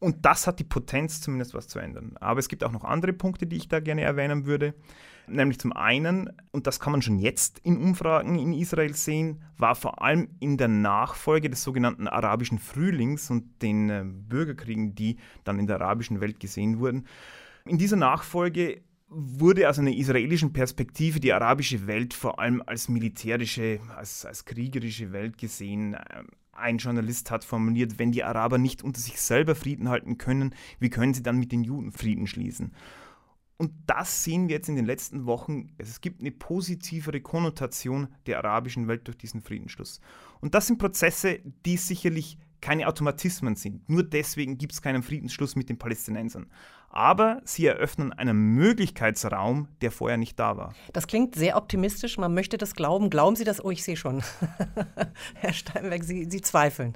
Und 0.00 0.24
das 0.24 0.46
hat 0.46 0.60
die 0.60 0.64
Potenz, 0.64 1.20
zumindest 1.20 1.54
was 1.54 1.66
zu 1.66 1.78
ändern. 1.80 2.16
Aber 2.20 2.38
es 2.38 2.48
gibt 2.48 2.62
auch 2.62 2.70
noch 2.70 2.84
andere 2.84 3.12
Punkte, 3.12 3.46
die 3.46 3.56
ich 3.56 3.68
da 3.68 3.80
gerne 3.80 4.02
erwähnen 4.02 4.46
würde. 4.46 4.74
Nämlich 5.26 5.58
zum 5.58 5.72
einen, 5.72 6.30
und 6.52 6.66
das 6.66 6.80
kann 6.80 6.92
man 6.92 7.02
schon 7.02 7.18
jetzt 7.18 7.58
in 7.58 7.76
Umfragen 7.76 8.38
in 8.38 8.52
Israel 8.52 8.94
sehen, 8.94 9.42
war 9.58 9.74
vor 9.74 10.02
allem 10.02 10.28
in 10.40 10.56
der 10.56 10.68
Nachfolge 10.68 11.50
des 11.50 11.62
sogenannten 11.62 12.06
arabischen 12.06 12.58
Frühlings 12.58 13.28
und 13.28 13.60
den 13.60 13.90
äh, 13.90 14.04
Bürgerkriegen, 14.06 14.94
die 14.94 15.18
dann 15.44 15.58
in 15.58 15.66
der 15.66 15.80
arabischen 15.80 16.20
Welt 16.20 16.40
gesehen 16.40 16.78
wurden, 16.78 17.06
in 17.66 17.76
dieser 17.76 17.96
Nachfolge 17.96 18.82
wurde 19.10 19.68
aus 19.68 19.78
einer 19.78 19.92
israelischen 19.92 20.52
Perspektive 20.52 21.20
die 21.20 21.32
arabische 21.32 21.86
Welt 21.86 22.14
vor 22.14 22.38
allem 22.38 22.62
als 22.66 22.88
militärische, 22.88 23.80
als, 23.96 24.24
als 24.24 24.44
kriegerische 24.44 25.12
Welt 25.12 25.38
gesehen. 25.38 25.96
Ein 26.58 26.78
Journalist 26.78 27.30
hat 27.30 27.44
formuliert, 27.44 27.98
wenn 27.98 28.12
die 28.12 28.24
Araber 28.24 28.58
nicht 28.58 28.82
unter 28.82 29.00
sich 29.00 29.20
selber 29.20 29.54
Frieden 29.54 29.88
halten 29.88 30.18
können, 30.18 30.54
wie 30.80 30.90
können 30.90 31.14
sie 31.14 31.22
dann 31.22 31.38
mit 31.38 31.52
den 31.52 31.64
Juden 31.64 31.92
Frieden 31.92 32.26
schließen? 32.26 32.72
Und 33.58 33.72
das 33.86 34.22
sehen 34.22 34.48
wir 34.48 34.56
jetzt 34.56 34.68
in 34.68 34.76
den 34.76 34.86
letzten 34.86 35.26
Wochen. 35.26 35.72
Es 35.78 36.00
gibt 36.00 36.20
eine 36.20 36.30
positivere 36.30 37.20
Konnotation 37.20 38.06
der 38.26 38.38
arabischen 38.38 38.86
Welt 38.86 39.06
durch 39.08 39.18
diesen 39.18 39.40
Friedensschluss. 39.40 40.00
Und 40.40 40.54
das 40.54 40.68
sind 40.68 40.78
Prozesse, 40.78 41.40
die 41.66 41.76
sicherlich 41.76 42.38
keine 42.60 42.86
Automatismen 42.86 43.56
sind. 43.56 43.88
Nur 43.88 44.04
deswegen 44.04 44.58
gibt 44.58 44.72
es 44.72 44.82
keinen 44.82 45.02
Friedensschluss 45.02 45.56
mit 45.56 45.68
den 45.68 45.78
Palästinensern. 45.78 46.46
Aber 46.98 47.40
sie 47.44 47.64
eröffnen 47.64 48.12
einen 48.12 48.56
Möglichkeitsraum, 48.56 49.68
der 49.82 49.92
vorher 49.92 50.16
nicht 50.16 50.36
da 50.40 50.56
war. 50.56 50.74
Das 50.92 51.06
klingt 51.06 51.36
sehr 51.36 51.56
optimistisch. 51.56 52.18
Man 52.18 52.34
möchte 52.34 52.58
das 52.58 52.74
glauben. 52.74 53.08
Glauben 53.08 53.36
Sie 53.36 53.44
das? 53.44 53.64
Oh, 53.64 53.70
ich 53.70 53.84
sehe 53.84 53.96
schon. 53.96 54.20
Herr 55.34 55.52
Steinberg, 55.52 56.02
Sie, 56.02 56.26
Sie 56.28 56.40
zweifeln. 56.40 56.94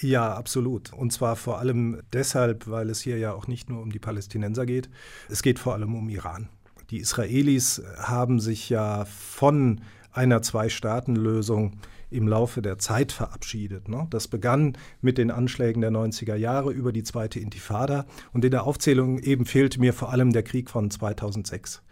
Ja, 0.00 0.34
absolut. 0.34 0.92
Und 0.92 1.12
zwar 1.12 1.36
vor 1.36 1.60
allem 1.60 2.02
deshalb, 2.12 2.68
weil 2.68 2.90
es 2.90 3.00
hier 3.00 3.16
ja 3.16 3.32
auch 3.32 3.46
nicht 3.46 3.70
nur 3.70 3.80
um 3.80 3.92
die 3.92 4.00
Palästinenser 4.00 4.66
geht, 4.66 4.90
es 5.28 5.40
geht 5.40 5.60
vor 5.60 5.74
allem 5.74 5.94
um 5.94 6.08
Iran. 6.08 6.48
Die 6.90 6.98
Israelis 6.98 7.80
haben 7.96 8.40
sich 8.40 8.70
ja 8.70 9.04
von 9.04 9.82
einer 10.10 10.42
Zwei-Staaten-Lösung 10.42 11.78
im 12.14 12.28
Laufe 12.28 12.62
der 12.62 12.78
Zeit 12.78 13.12
verabschiedet. 13.12 13.88
Ne? 13.88 14.06
Das 14.10 14.28
begann 14.28 14.76
mit 15.00 15.18
den 15.18 15.30
Anschlägen 15.30 15.80
der 15.80 15.90
90er 15.90 16.36
Jahre 16.36 16.72
über 16.72 16.92
die 16.92 17.02
zweite 17.02 17.40
Intifada 17.40 18.06
und 18.32 18.44
in 18.44 18.50
der 18.50 18.64
Aufzählung 18.64 19.18
eben 19.18 19.46
fehlte 19.46 19.80
mir 19.80 19.92
vor 19.92 20.10
allem 20.10 20.32
der 20.32 20.42
Krieg 20.42 20.70
von 20.70 20.90
2006. 20.90 21.82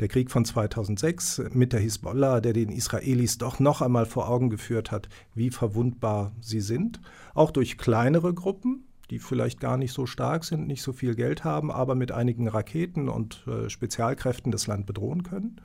Der 0.00 0.08
Krieg 0.08 0.30
von 0.30 0.44
2006 0.44 1.42
mit 1.52 1.72
der 1.72 1.80
Hisbollah, 1.80 2.40
der 2.40 2.52
den 2.52 2.70
Israelis 2.70 3.38
doch 3.38 3.60
noch 3.60 3.80
einmal 3.80 4.06
vor 4.06 4.28
Augen 4.28 4.50
geführt 4.50 4.90
hat, 4.90 5.08
wie 5.34 5.50
verwundbar 5.50 6.32
sie 6.40 6.60
sind, 6.60 7.00
auch 7.32 7.50
durch 7.50 7.78
kleinere 7.78 8.34
Gruppen, 8.34 8.86
die 9.10 9.18
vielleicht 9.18 9.60
gar 9.60 9.76
nicht 9.76 9.92
so 9.92 10.06
stark 10.06 10.44
sind, 10.44 10.66
nicht 10.66 10.82
so 10.82 10.92
viel 10.92 11.14
Geld 11.14 11.44
haben, 11.44 11.70
aber 11.70 11.94
mit 11.94 12.10
einigen 12.10 12.48
Raketen 12.48 13.08
und 13.08 13.46
äh, 13.46 13.68
Spezialkräften 13.68 14.50
das 14.50 14.66
Land 14.66 14.86
bedrohen 14.86 15.22
können. 15.22 15.60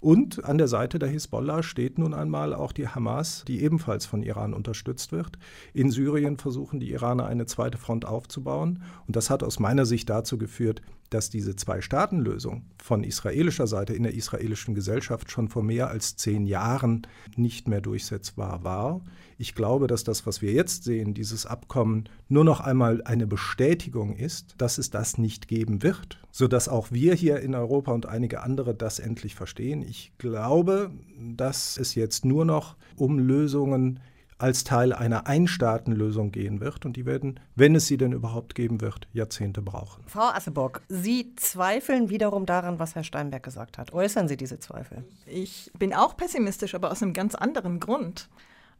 Und 0.00 0.44
an 0.44 0.58
der 0.58 0.68
Seite 0.68 0.98
der 0.98 1.08
Hisbollah 1.08 1.62
steht 1.62 1.98
nun 1.98 2.14
einmal 2.14 2.54
auch 2.54 2.72
die 2.72 2.88
Hamas, 2.88 3.44
die 3.46 3.62
ebenfalls 3.62 4.06
von 4.06 4.22
Iran 4.22 4.54
unterstützt 4.54 5.12
wird. 5.12 5.38
In 5.74 5.90
Syrien 5.90 6.36
versuchen 6.36 6.80
die 6.80 6.92
Iraner 6.92 7.26
eine 7.26 7.46
zweite 7.46 7.78
Front 7.78 8.04
aufzubauen. 8.04 8.82
Und 9.06 9.16
das 9.16 9.30
hat 9.30 9.42
aus 9.42 9.58
meiner 9.58 9.86
Sicht 9.86 10.08
dazu 10.08 10.38
geführt, 10.38 10.82
dass 11.10 11.30
diese 11.30 11.56
Zwei-Staaten-Lösung 11.56 12.64
von 12.82 13.04
israelischer 13.04 13.66
Seite 13.66 13.94
in 13.94 14.02
der 14.02 14.14
israelischen 14.14 14.74
Gesellschaft 14.74 15.30
schon 15.30 15.48
vor 15.48 15.62
mehr 15.62 15.88
als 15.88 16.16
zehn 16.16 16.46
Jahren 16.46 17.06
nicht 17.36 17.68
mehr 17.68 17.80
durchsetzbar 17.80 18.64
war. 18.64 19.00
Ich 19.38 19.54
glaube, 19.54 19.86
dass 19.86 20.04
das, 20.04 20.26
was 20.26 20.42
wir 20.42 20.52
jetzt 20.52 20.84
sehen, 20.84 21.14
dieses 21.14 21.46
Abkommen, 21.46 22.08
nur 22.28 22.44
noch 22.44 22.60
einmal 22.60 23.02
eine 23.04 23.26
Bestätigung 23.26 24.16
ist, 24.16 24.54
dass 24.58 24.78
es 24.78 24.90
das 24.90 25.16
nicht 25.16 25.48
geben 25.48 25.82
wird, 25.82 26.20
sodass 26.30 26.68
auch 26.68 26.90
wir 26.90 27.14
hier 27.14 27.40
in 27.40 27.54
Europa 27.54 27.92
und 27.92 28.06
einige 28.06 28.42
andere 28.42 28.74
das 28.74 28.98
endlich 28.98 29.34
verstehen. 29.34 29.82
Ich 29.82 30.12
glaube, 30.18 30.90
dass 31.36 31.78
es 31.78 31.94
jetzt 31.94 32.24
nur 32.24 32.44
noch 32.44 32.76
um 32.96 33.18
Lösungen 33.18 34.00
als 34.38 34.64
Teil 34.64 34.92
einer 34.92 35.26
Einstaatenlösung 35.26 36.32
gehen 36.32 36.60
wird. 36.60 36.86
Und 36.86 36.96
die 36.96 37.06
werden, 37.06 37.40
wenn 37.56 37.74
es 37.74 37.86
sie 37.86 37.96
denn 37.96 38.12
überhaupt 38.12 38.54
geben 38.54 38.80
wird, 38.80 39.08
Jahrzehnte 39.12 39.62
brauchen. 39.62 40.04
Frau 40.06 40.28
Asseborg, 40.28 40.82
Sie 40.88 41.34
zweifeln 41.36 42.08
wiederum 42.08 42.46
daran, 42.46 42.78
was 42.78 42.94
Herr 42.94 43.04
Steinberg 43.04 43.42
gesagt 43.42 43.78
hat. 43.78 43.92
Äußern 43.92 44.28
Sie 44.28 44.36
diese 44.36 44.58
Zweifel? 44.58 45.04
Ich 45.26 45.70
bin 45.78 45.92
auch 45.92 46.16
pessimistisch, 46.16 46.74
aber 46.74 46.90
aus 46.90 47.02
einem 47.02 47.12
ganz 47.12 47.34
anderen 47.34 47.80
Grund. 47.80 48.28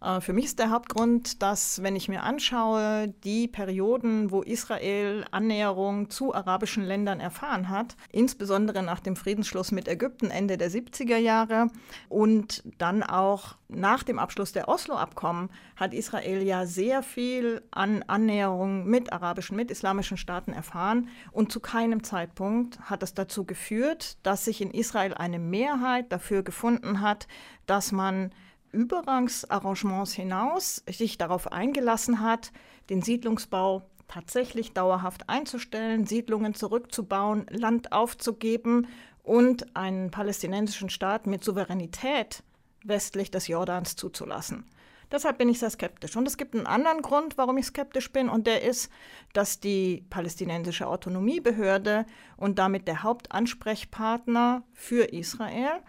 Äh, 0.00 0.20
für 0.20 0.32
mich 0.32 0.46
ist 0.46 0.58
der 0.58 0.70
Hauptgrund, 0.70 1.42
dass, 1.42 1.82
wenn 1.82 1.96
ich 1.96 2.08
mir 2.08 2.22
anschaue, 2.22 3.08
die 3.24 3.48
Perioden, 3.48 4.30
wo 4.30 4.42
Israel 4.42 5.24
Annäherung 5.30 6.10
zu 6.10 6.34
arabischen 6.34 6.84
Ländern 6.84 7.20
erfahren 7.20 7.68
hat, 7.68 7.96
insbesondere 8.12 8.82
nach 8.82 9.00
dem 9.00 9.16
Friedensschluss 9.16 9.72
mit 9.72 9.88
Ägypten 9.88 10.30
Ende 10.30 10.56
der 10.56 10.70
70er 10.70 11.16
Jahre 11.16 11.68
und 12.08 12.62
dann 12.78 13.02
auch 13.02 13.56
nach 13.68 14.02
dem 14.02 14.18
Abschluss 14.18 14.52
der 14.52 14.68
Oslo-Abkommen, 14.68 15.50
hat 15.76 15.92
Israel 15.92 16.42
ja 16.42 16.64
sehr 16.64 17.02
viel 17.02 17.62
an 17.70 18.02
Annäherung 18.06 18.86
mit 18.86 19.12
arabischen, 19.12 19.56
mit 19.56 19.70
islamischen 19.70 20.16
Staaten 20.16 20.52
erfahren. 20.52 21.08
Und 21.32 21.52
zu 21.52 21.60
keinem 21.60 22.02
Zeitpunkt 22.02 22.80
hat 22.80 23.02
es 23.02 23.12
dazu 23.12 23.44
geführt, 23.44 24.16
dass 24.22 24.46
sich 24.46 24.62
in 24.62 24.70
Israel 24.70 25.12
eine 25.14 25.38
Mehrheit 25.38 26.10
dafür 26.10 26.42
gefunden 26.42 27.02
hat, 27.02 27.28
dass 27.66 27.92
man 27.92 28.30
Übergangsarrangements 28.72 30.12
hinaus 30.12 30.82
sich 30.90 31.18
darauf 31.18 31.52
eingelassen 31.52 32.20
hat, 32.20 32.52
den 32.90 33.02
Siedlungsbau 33.02 33.82
tatsächlich 34.08 34.72
dauerhaft 34.72 35.28
einzustellen, 35.28 36.06
Siedlungen 36.06 36.54
zurückzubauen, 36.54 37.46
Land 37.50 37.92
aufzugeben 37.92 38.86
und 39.22 39.76
einen 39.76 40.10
palästinensischen 40.10 40.90
Staat 40.90 41.26
mit 41.26 41.44
Souveränität 41.44 42.42
westlich 42.84 43.30
des 43.30 43.48
Jordans 43.48 43.96
zuzulassen. 43.96 44.64
Deshalb 45.10 45.38
bin 45.38 45.48
ich 45.48 45.58
sehr 45.58 45.70
skeptisch. 45.70 46.16
Und 46.16 46.28
es 46.28 46.36
gibt 46.36 46.54
einen 46.54 46.66
anderen 46.66 47.00
Grund, 47.00 47.38
warum 47.38 47.56
ich 47.56 47.66
skeptisch 47.66 48.12
bin, 48.12 48.28
und 48.28 48.46
der 48.46 48.62
ist, 48.62 48.90
dass 49.32 49.58
die 49.58 50.04
palästinensische 50.10 50.86
Autonomiebehörde 50.86 52.04
und 52.36 52.58
damit 52.58 52.88
der 52.88 53.02
Hauptansprechpartner 53.02 54.64
für 54.74 55.04
Israel 55.04 55.80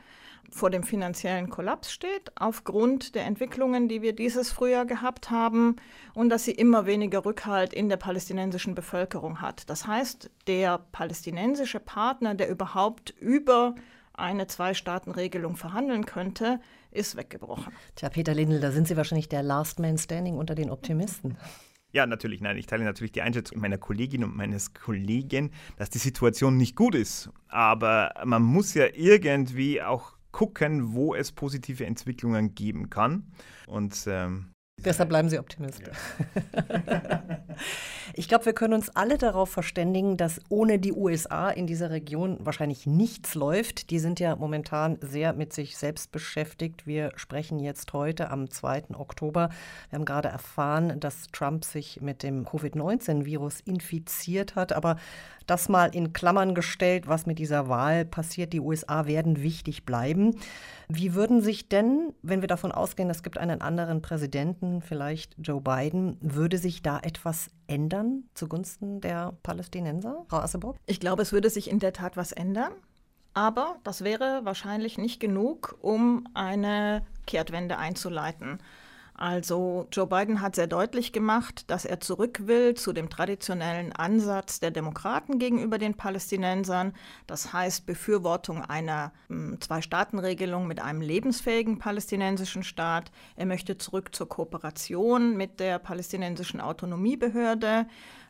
vor 0.51 0.69
dem 0.69 0.83
finanziellen 0.83 1.49
Kollaps 1.49 1.91
steht, 1.91 2.31
aufgrund 2.35 3.15
der 3.15 3.25
Entwicklungen, 3.25 3.87
die 3.87 4.01
wir 4.01 4.13
dieses 4.13 4.51
Frühjahr 4.51 4.85
gehabt 4.85 5.29
haben, 5.29 5.75
und 6.13 6.29
dass 6.29 6.45
sie 6.45 6.51
immer 6.51 6.85
weniger 6.85 7.25
Rückhalt 7.25 7.73
in 7.73 7.89
der 7.89 7.97
palästinensischen 7.97 8.75
Bevölkerung 8.75 9.41
hat. 9.41 9.69
Das 9.69 9.87
heißt, 9.87 10.29
der 10.47 10.79
palästinensische 10.91 11.79
Partner, 11.79 12.35
der 12.35 12.49
überhaupt 12.49 13.11
über 13.19 13.75
eine 14.13 14.47
Zwei-Staaten-Regelung 14.47 15.55
verhandeln 15.55 16.05
könnte, 16.05 16.59
ist 16.91 17.15
weggebrochen. 17.15 17.73
Tja, 17.95 18.09
Peter 18.09 18.33
Lindl, 18.33 18.59
da 18.59 18.71
sind 18.71 18.87
Sie 18.87 18.97
wahrscheinlich 18.97 19.29
der 19.29 19.43
Last 19.43 19.79
Man 19.79 19.97
Standing 19.97 20.37
unter 20.37 20.55
den 20.55 20.69
Optimisten. 20.69 21.37
Ja, 21.91 22.05
natürlich. 22.05 22.39
Nein, 22.41 22.57
ich 22.57 22.67
teile 22.67 22.83
natürlich 22.83 23.13
die 23.13 23.23
Einschätzung 23.23 23.59
meiner 23.59 23.79
Kollegin 23.79 24.23
und 24.23 24.35
meines 24.35 24.73
Kollegen, 24.73 25.51
dass 25.77 25.89
die 25.89 25.97
Situation 25.97 26.55
nicht 26.55 26.75
gut 26.75 26.93
ist. 26.93 27.31
Aber 27.47 28.13
man 28.25 28.43
muss 28.43 28.75
ja 28.75 28.85
irgendwie 28.93 29.81
auch 29.81 30.18
gucken, 30.31 30.93
wo 30.93 31.15
es 31.15 31.31
positive 31.31 31.85
Entwicklungen 31.85 32.55
geben 32.55 32.89
kann. 32.89 33.31
Und 33.67 34.05
ähm, 34.07 34.53
Deshalb 34.85 35.09
bleiben 35.09 35.29
Sie 35.29 35.39
Optimist. 35.39 35.81
Ja. 35.81 37.21
ich 38.13 38.27
glaube, 38.29 38.45
wir 38.45 38.53
können 38.53 38.73
uns 38.73 38.89
alle 38.89 39.17
darauf 39.17 39.49
verständigen, 39.49 40.15
dass 40.15 40.39
ohne 40.49 40.79
die 40.79 40.93
USA 40.93 41.49
in 41.49 41.67
dieser 41.67 41.89
Region 41.89 42.37
wahrscheinlich 42.39 42.85
nichts 42.85 43.35
läuft. 43.35 43.89
Die 43.89 43.99
sind 43.99 44.19
ja 44.19 44.35
momentan 44.35 44.97
sehr 45.01 45.33
mit 45.33 45.53
sich 45.53 45.77
selbst 45.77 46.11
beschäftigt. 46.11 46.87
Wir 46.87 47.11
sprechen 47.15 47.59
jetzt 47.59 47.91
heute 47.93 48.31
am 48.31 48.49
2. 48.49 48.95
Oktober. 48.95 49.49
Wir 49.89 49.97
haben 49.97 50.05
gerade 50.05 50.29
erfahren, 50.29 50.99
dass 50.99 51.27
Trump 51.33 51.65
sich 51.65 52.01
mit 52.01 52.23
dem 52.23 52.45
Covid-19-Virus 52.45 53.59
infiziert 53.61 54.55
hat. 54.55 54.71
Aber 54.71 54.95
das 55.49 55.69
mal 55.69 55.93
in 55.95 56.13
Klammern 56.13 56.55
gestellt, 56.55 57.07
was 57.07 57.25
mit 57.25 57.39
dieser 57.39 57.69
Wahl 57.69 58.05
passiert. 58.05 58.53
Die 58.53 58.59
USA 58.59 59.05
werden 59.05 59.41
wichtig 59.41 59.85
bleiben. 59.85 60.35
Wie 60.87 61.13
würden 61.13 61.41
sich 61.41 61.69
denn, 61.69 62.13
wenn 62.21 62.41
wir 62.41 62.47
davon 62.47 62.71
ausgehen, 62.71 63.09
es 63.09 63.23
gibt 63.23 63.37
einen 63.37 63.61
anderen 63.61 64.01
Präsidenten, 64.01 64.81
vielleicht 64.81 65.35
Joe 65.37 65.61
Biden, 65.61 66.17
würde 66.21 66.57
sich 66.57 66.81
da 66.81 66.99
etwas 66.99 67.49
ändern 67.67 68.23
zugunsten 68.33 69.01
der 69.01 69.33
Palästinenser? 69.43 70.25
Frau 70.29 70.37
Asseburg? 70.37 70.77
Ich 70.85 70.99
glaube, 70.99 71.21
es 71.21 71.31
würde 71.31 71.49
sich 71.49 71.69
in 71.69 71.79
der 71.79 71.93
Tat 71.93 72.17
was 72.17 72.31
ändern. 72.31 72.73
Aber 73.33 73.77
das 73.83 74.03
wäre 74.03 74.41
wahrscheinlich 74.43 74.97
nicht 74.97 75.19
genug, 75.19 75.77
um 75.81 76.27
eine 76.33 77.05
Kehrtwende 77.27 77.77
einzuleiten. 77.77 78.59
Also 79.19 79.85
Joe 79.91 80.07
Biden 80.07 80.39
hat 80.39 80.55
sehr 80.55 80.67
deutlich 80.67 81.11
gemacht, 81.11 81.69
dass 81.69 81.83
er 81.83 81.99
zurück 81.99 82.47
will 82.47 82.75
zu 82.75 82.93
dem 82.93 83.09
traditionellen 83.09 83.91
Ansatz 83.91 84.61
der 84.61 84.71
Demokraten 84.71 85.39
gegenüber 85.39 85.77
den 85.77 85.95
Palästinensern. 85.95 86.93
Das 87.27 87.51
heißt 87.51 87.85
Befürwortung 87.85 88.63
einer 88.63 89.11
hm, 89.27 89.59
Zwei-Staaten-Regelung 89.59 90.67
mit 90.67 90.81
einem 90.81 91.01
lebensfähigen 91.01 91.79
palästinensischen 91.79 92.63
Staat. 92.63 93.11
Er 93.35 93.45
möchte 93.45 93.77
zurück 93.77 94.15
zur 94.15 94.29
Kooperation 94.29 95.35
mit 95.35 95.59
der 95.59 95.79
palästinensischen 95.79 96.61
Autonomiebehörde. 96.61 97.87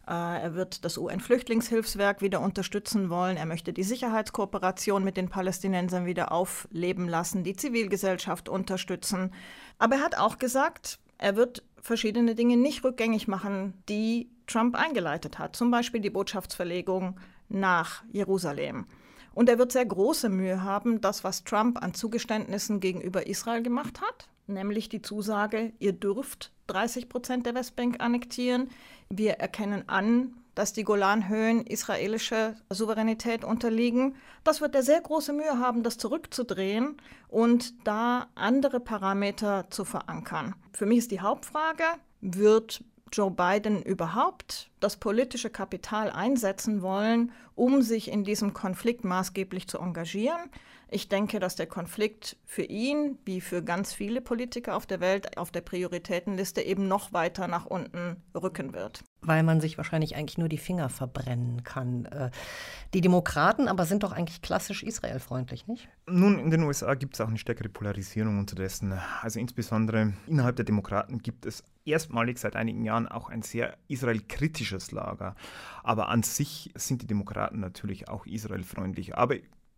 Äh, 0.10 0.42
er 0.42 0.56
wird 0.56 0.84
das 0.86 0.98
UN-Flüchtlingshilfswerk 0.98 2.22
wieder 2.22 2.42
unterstützen 2.42 3.12
wollen. 3.12 3.38
Er 3.38 3.46
möchte 3.46 3.74
die 3.74 3.84
Sicherheitskooperation 3.84 5.04
mit 5.04 5.18
den 5.18 5.30
Palästinensern 5.30 6.08
wieder 6.08 6.32
aufleben 6.32 7.08
lassen, 7.08 7.44
die 7.44 7.56
Zivilgesellschaft 7.56 8.50
unterstützen. 8.50 9.32
Aber 9.80 9.96
er 9.96 10.02
hat 10.04 10.18
auch 10.18 10.38
gesagt, 10.38 11.00
er 11.18 11.36
wird 11.36 11.64
verschiedene 11.82 12.36
Dinge 12.36 12.58
nicht 12.58 12.84
rückgängig 12.84 13.28
machen, 13.28 13.74
die 13.90 14.30
Trump 14.46 14.76
eingeleitet 14.76 15.40
hat, 15.40 15.56
zum 15.56 15.72
Beispiel 15.72 16.02
die 16.02 16.10
Botschaftsverlegung 16.10 17.20
nach 17.48 18.04
Jerusalem. 18.12 18.86
Und 19.34 19.48
er 19.48 19.58
wird 19.58 19.72
sehr 19.72 19.86
große 19.86 20.30
Mühe 20.30 20.64
haben, 20.64 21.02
das, 21.02 21.24
was 21.24 21.44
Trump 21.44 21.82
an 21.82 21.94
Zugeständnissen 21.94 22.80
gegenüber 22.80 23.28
Israel 23.28 23.64
gemacht 23.64 24.02
hat, 24.02 24.28
nämlich 24.48 24.90
die 24.90 25.02
Zusage, 25.02 25.72
ihr 25.80 25.94
dürft 25.94 26.52
30 26.68 27.10
Prozent 27.10 27.46
der 27.46 27.56
Westbank 27.56 28.02
annektieren. 28.02 28.70
Wir 29.10 29.34
erkennen 29.34 29.88
an, 29.88 30.34
dass 30.60 30.74
die 30.74 30.84
Golanhöhen 30.84 31.66
israelische 31.66 32.54
Souveränität 32.70 33.46
unterliegen. 33.46 34.18
Das 34.44 34.60
wird 34.60 34.76
er 34.76 34.84
sehr 34.84 35.00
große 35.00 35.32
Mühe 35.32 35.58
haben, 35.58 35.84
das 35.84 35.98
zurückzudrehen 35.98 36.98
und 37.30 37.88
da 37.88 38.28
andere 38.36 38.82
Parameter 38.82 39.68
zu 39.70 39.86
verankern. 39.86 40.56
Für 40.74 40.86
mich 40.86 40.98
ist 40.98 41.12
die 41.12 41.22
Hauptfrage, 41.22 41.86
wird 42.20 42.84
Joe 43.14 43.32
Biden 43.32 43.82
überhaupt 43.82 44.70
das 44.80 44.98
politische 44.98 45.50
Kapital 45.50 46.10
einsetzen 46.10 46.82
wollen, 46.82 47.32
um 47.56 47.82
sich 47.82 48.12
in 48.12 48.24
diesem 48.24 48.54
Konflikt 48.54 49.04
maßgeblich 49.04 49.68
zu 49.68 49.80
engagieren? 49.80 50.50
Ich 50.92 51.08
denke, 51.08 51.40
dass 51.40 51.56
der 51.56 51.68
Konflikt 51.68 52.36
für 52.46 52.64
ihn, 52.64 53.20
wie 53.24 53.42
für 53.42 53.64
ganz 53.64 53.94
viele 53.94 54.22
Politiker 54.22 54.76
auf 54.76 54.88
der 54.88 55.00
Welt, 55.00 55.38
auf 55.38 55.52
der 55.52 55.62
Prioritätenliste 55.62 56.62
eben 56.62 56.88
noch 56.88 57.14
weiter 57.14 57.48
nach 57.48 57.68
unten 57.68 58.18
rücken 58.36 58.74
wird. 58.74 59.04
Weil 59.22 59.44
man 59.44 59.62
sich 59.62 59.78
wahrscheinlich 59.78 60.16
eigentlich 60.16 60.40
nur 60.40 60.50
die 60.50 60.58
Finger 60.58 60.90
verbrennen 60.90 61.64
kann. 61.64 62.06
Äh, 62.06 62.32
die 62.96 63.02
Demokraten 63.02 63.68
aber 63.68 63.86
sind 63.86 64.02
doch 64.02 64.14
eigentlich 64.14 64.42
klassisch 64.42 64.82
israelfreundlich, 64.82 65.68
nicht? 65.68 65.90
Nun, 66.08 66.40
in 66.40 66.50
den 66.50 66.64
USA 66.64 66.96
gibt 66.96 67.14
es 67.14 67.22
auch 67.22 67.28
eine 67.28 67.38
stärkere 67.38 67.70
Polarisierung 67.70 68.40
unterdessen. 68.40 69.00
Also 69.22 69.40
insbesondere 69.40 70.14
innerhalb 70.26 70.56
der 70.56 70.66
Demokraten 70.66 71.20
gibt 71.20 71.46
es 71.46 71.64
erstmalig 71.86 72.40
seit 72.40 72.56
einigen 72.56 72.84
Jahren 72.84 73.08
auch 73.08 73.30
ein 73.30 73.42
sehr 73.42 73.78
israelkritisches 73.88 74.69
Lager. 74.92 75.36
Aber 75.84 76.10
an 76.10 76.24
sich 76.24 76.72
sind 76.76 77.02
die 77.02 77.08
Demokraten 77.08 77.60
natürlich 77.60 78.10
auch 78.10 78.26
israelfreundlich. 78.26 79.18
Aber 79.18 79.36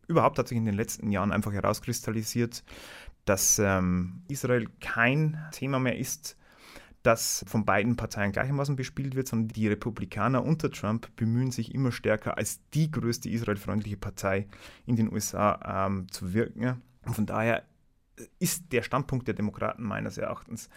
überhaupt 0.08 0.38
hat 0.38 0.48
sich 0.48 0.58
in 0.58 0.66
den 0.66 0.76
letzten 0.76 1.12
Jahren 1.12 1.32
einfach 1.32 1.54
herauskristallisiert, 1.54 2.64
dass 3.26 3.60
ähm, 3.60 4.24
Israel 4.28 4.68
kein 4.80 5.38
Thema 5.52 5.80
mehr 5.80 5.98
ist, 5.98 6.38
das 7.04 7.44
von 7.48 7.66
beiden 7.66 7.96
Parteien 7.96 8.32
gleichermaßen 8.32 8.76
bespielt 8.76 9.16
wird, 9.16 9.28
sondern 9.28 9.48
die 9.50 9.68
Republikaner 9.68 10.44
unter 10.44 10.70
Trump 10.70 11.16
bemühen 11.16 11.52
sich 11.52 11.74
immer 11.74 11.92
stärker 11.92 12.38
als 12.38 12.60
die 12.74 12.92
größte 12.92 13.30
israelfreundliche 13.30 13.98
Partei 13.98 14.48
in 14.86 14.96
den 14.96 15.12
USA 15.12 15.88
ähm, 15.88 16.12
zu 16.12 16.34
wirken. 16.34 16.82
Und 17.06 17.16
von 17.16 17.26
daher 17.26 17.64
ist 18.38 18.72
der 18.72 18.84
Standpunkt 18.84 19.28
der 19.28 19.34
Demokraten 19.34 19.84
meines 19.84 20.18
Erachtens 20.18 20.70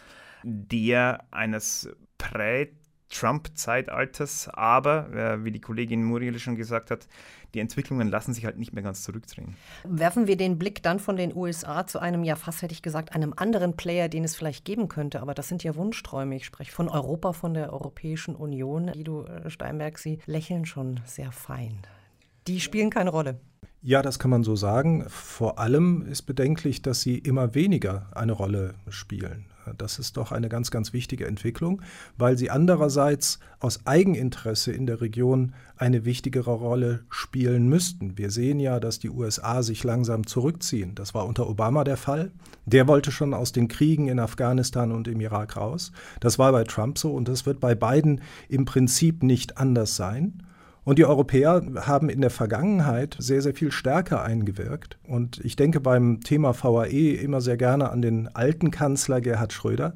der 0.44 1.24
eines 1.31 1.88
prä 2.18 2.68
Trump-Zeitalters, 3.11 4.49
aber, 4.49 5.12
äh, 5.12 5.45
wie 5.45 5.51
die 5.51 5.61
Kollegin 5.61 6.05
Muriel 6.05 6.38
schon 6.38 6.57
gesagt 6.57 6.90
hat, 6.90 7.07
die 7.55 7.61
Entwicklungen 7.61 8.09
lassen 8.09 8.35
sich 8.35 8.45
halt 8.45 8.59
nicht 8.59 8.73
mehr 8.73 8.83
ganz 8.83 9.03
zurückdrehen. 9.03 9.57
Werfen 9.85 10.27
wir 10.27 10.37
den 10.37 10.59
Blick 10.59 10.83
dann 10.83 10.99
von 10.99 11.17
den 11.17 11.35
USA 11.35 11.87
zu 11.87 12.01
einem, 12.01 12.25
ja 12.25 12.35
fast 12.35 12.62
hätte 12.62 12.73
ich 12.73 12.83
gesagt, 12.83 13.14
einem 13.14 13.33
anderen 13.37 13.77
Player, 13.77 14.09
den 14.09 14.25
es 14.25 14.35
vielleicht 14.35 14.64
geben 14.64 14.88
könnte. 14.88 15.23
Aber 15.23 15.35
das 15.35 15.49
sind 15.49 15.62
ja 15.62 15.77
Wunschträume. 15.77 16.35
Ich 16.37 16.45
spreche 16.45 16.73
von 16.73 16.88
Europa, 16.88 17.33
von 17.33 17.55
der 17.55 17.73
Europäischen 17.73 18.35
Union. 18.35 18.90
Guido 18.93 19.27
äh, 19.27 19.49
Steinberg, 19.49 19.99
Sie 19.99 20.19
lächeln 20.27 20.67
schon 20.67 21.01
sehr 21.05 21.31
fein. 21.31 21.79
Die 22.49 22.61
spielen 22.61 22.90
keine 22.90 23.11
Rolle. 23.11 23.38
Ja, 23.81 24.03
das 24.03 24.19
kann 24.19 24.31
man 24.31 24.43
so 24.43 24.57
sagen. 24.57 25.05
Vor 25.09 25.59
allem 25.59 26.07
ist 26.07 26.23
bedenklich, 26.23 26.83
dass 26.83 27.03
sie 27.03 27.19
immer 27.19 27.55
weniger 27.55 28.09
eine 28.14 28.33
Rolle 28.33 28.75
spielen. 28.88 29.47
Das 29.79 29.98
ist 29.98 30.16
doch 30.16 30.33
eine 30.33 30.48
ganz, 30.48 30.70
ganz 30.70 30.92
wichtige 30.92 31.27
Entwicklung, 31.27 31.83
weil 32.18 32.37
sie 32.37 32.50
andererseits 32.50 33.38
aus 33.61 33.87
Eigeninteresse 33.87 34.72
in 34.72 34.87
der 34.87 35.00
Region 35.00 35.55
eine 35.77 36.05
wichtigere 36.05 36.53
Rolle 36.53 37.05
spielen 37.09 37.68
müssten. 37.68 38.18
Wir 38.18 38.31
sehen 38.31 38.61
ja, 38.61 38.81
dass 38.81 38.98
die 38.98 39.11
USA 39.11 39.62
sich 39.62 39.83
langsam 39.85 40.27
zurückziehen. 40.27 40.94
Das 40.94 41.14
war 41.14 41.27
unter 41.27 41.48
Obama 41.48 41.85
der 41.85 41.96
Fall. 41.96 42.31
Der 42.66 42.87
wollte 42.88 43.11
schon 43.11 43.35
aus 43.35 43.53
den 43.53 43.68
Kriegen 43.68 44.09
in 44.09 44.18
Afghanistan 44.18 44.92
und 44.92 45.09
im 45.09 45.20
Irak 45.20 45.57
raus. 45.57 45.92
Das 46.20 46.38
war 46.38 46.53
bei 46.53 46.64
Trump 46.64 46.98
so 46.98 47.12
und 47.12 47.29
das 47.29 47.46
wird 47.46 47.61
bei 47.61 47.74
Biden 47.74 48.20
im 48.48 48.64
Prinzip 48.64 49.22
nicht 49.22 49.59
anders 49.59 49.96
sein. 49.96 50.42
Und 50.85 50.99
die 50.99 51.07
Europäer 51.07 51.62
haben 51.87 52.11
in 52.11 52.20
der 52.20 52.31
Vergangenheit 52.31 53.16
sehr, 53.18 53.40
sehr 53.40 53.55
viel 53.55 53.73
stärker 53.73 54.23
eingewirkt. 54.23 54.99
Und 55.09 55.40
ich 55.42 55.57
denke 55.57 55.81
beim 55.81 56.20
Thema 56.20 56.53
VAE 56.53 57.14
immer 57.14 57.40
sehr 57.40 57.57
gerne 57.57 57.90
an 57.90 58.03
den 58.03 58.29
alten 58.35 58.70
Kanzler 58.70 59.23
Gerhard 59.23 59.55
Schröder. 59.55 59.94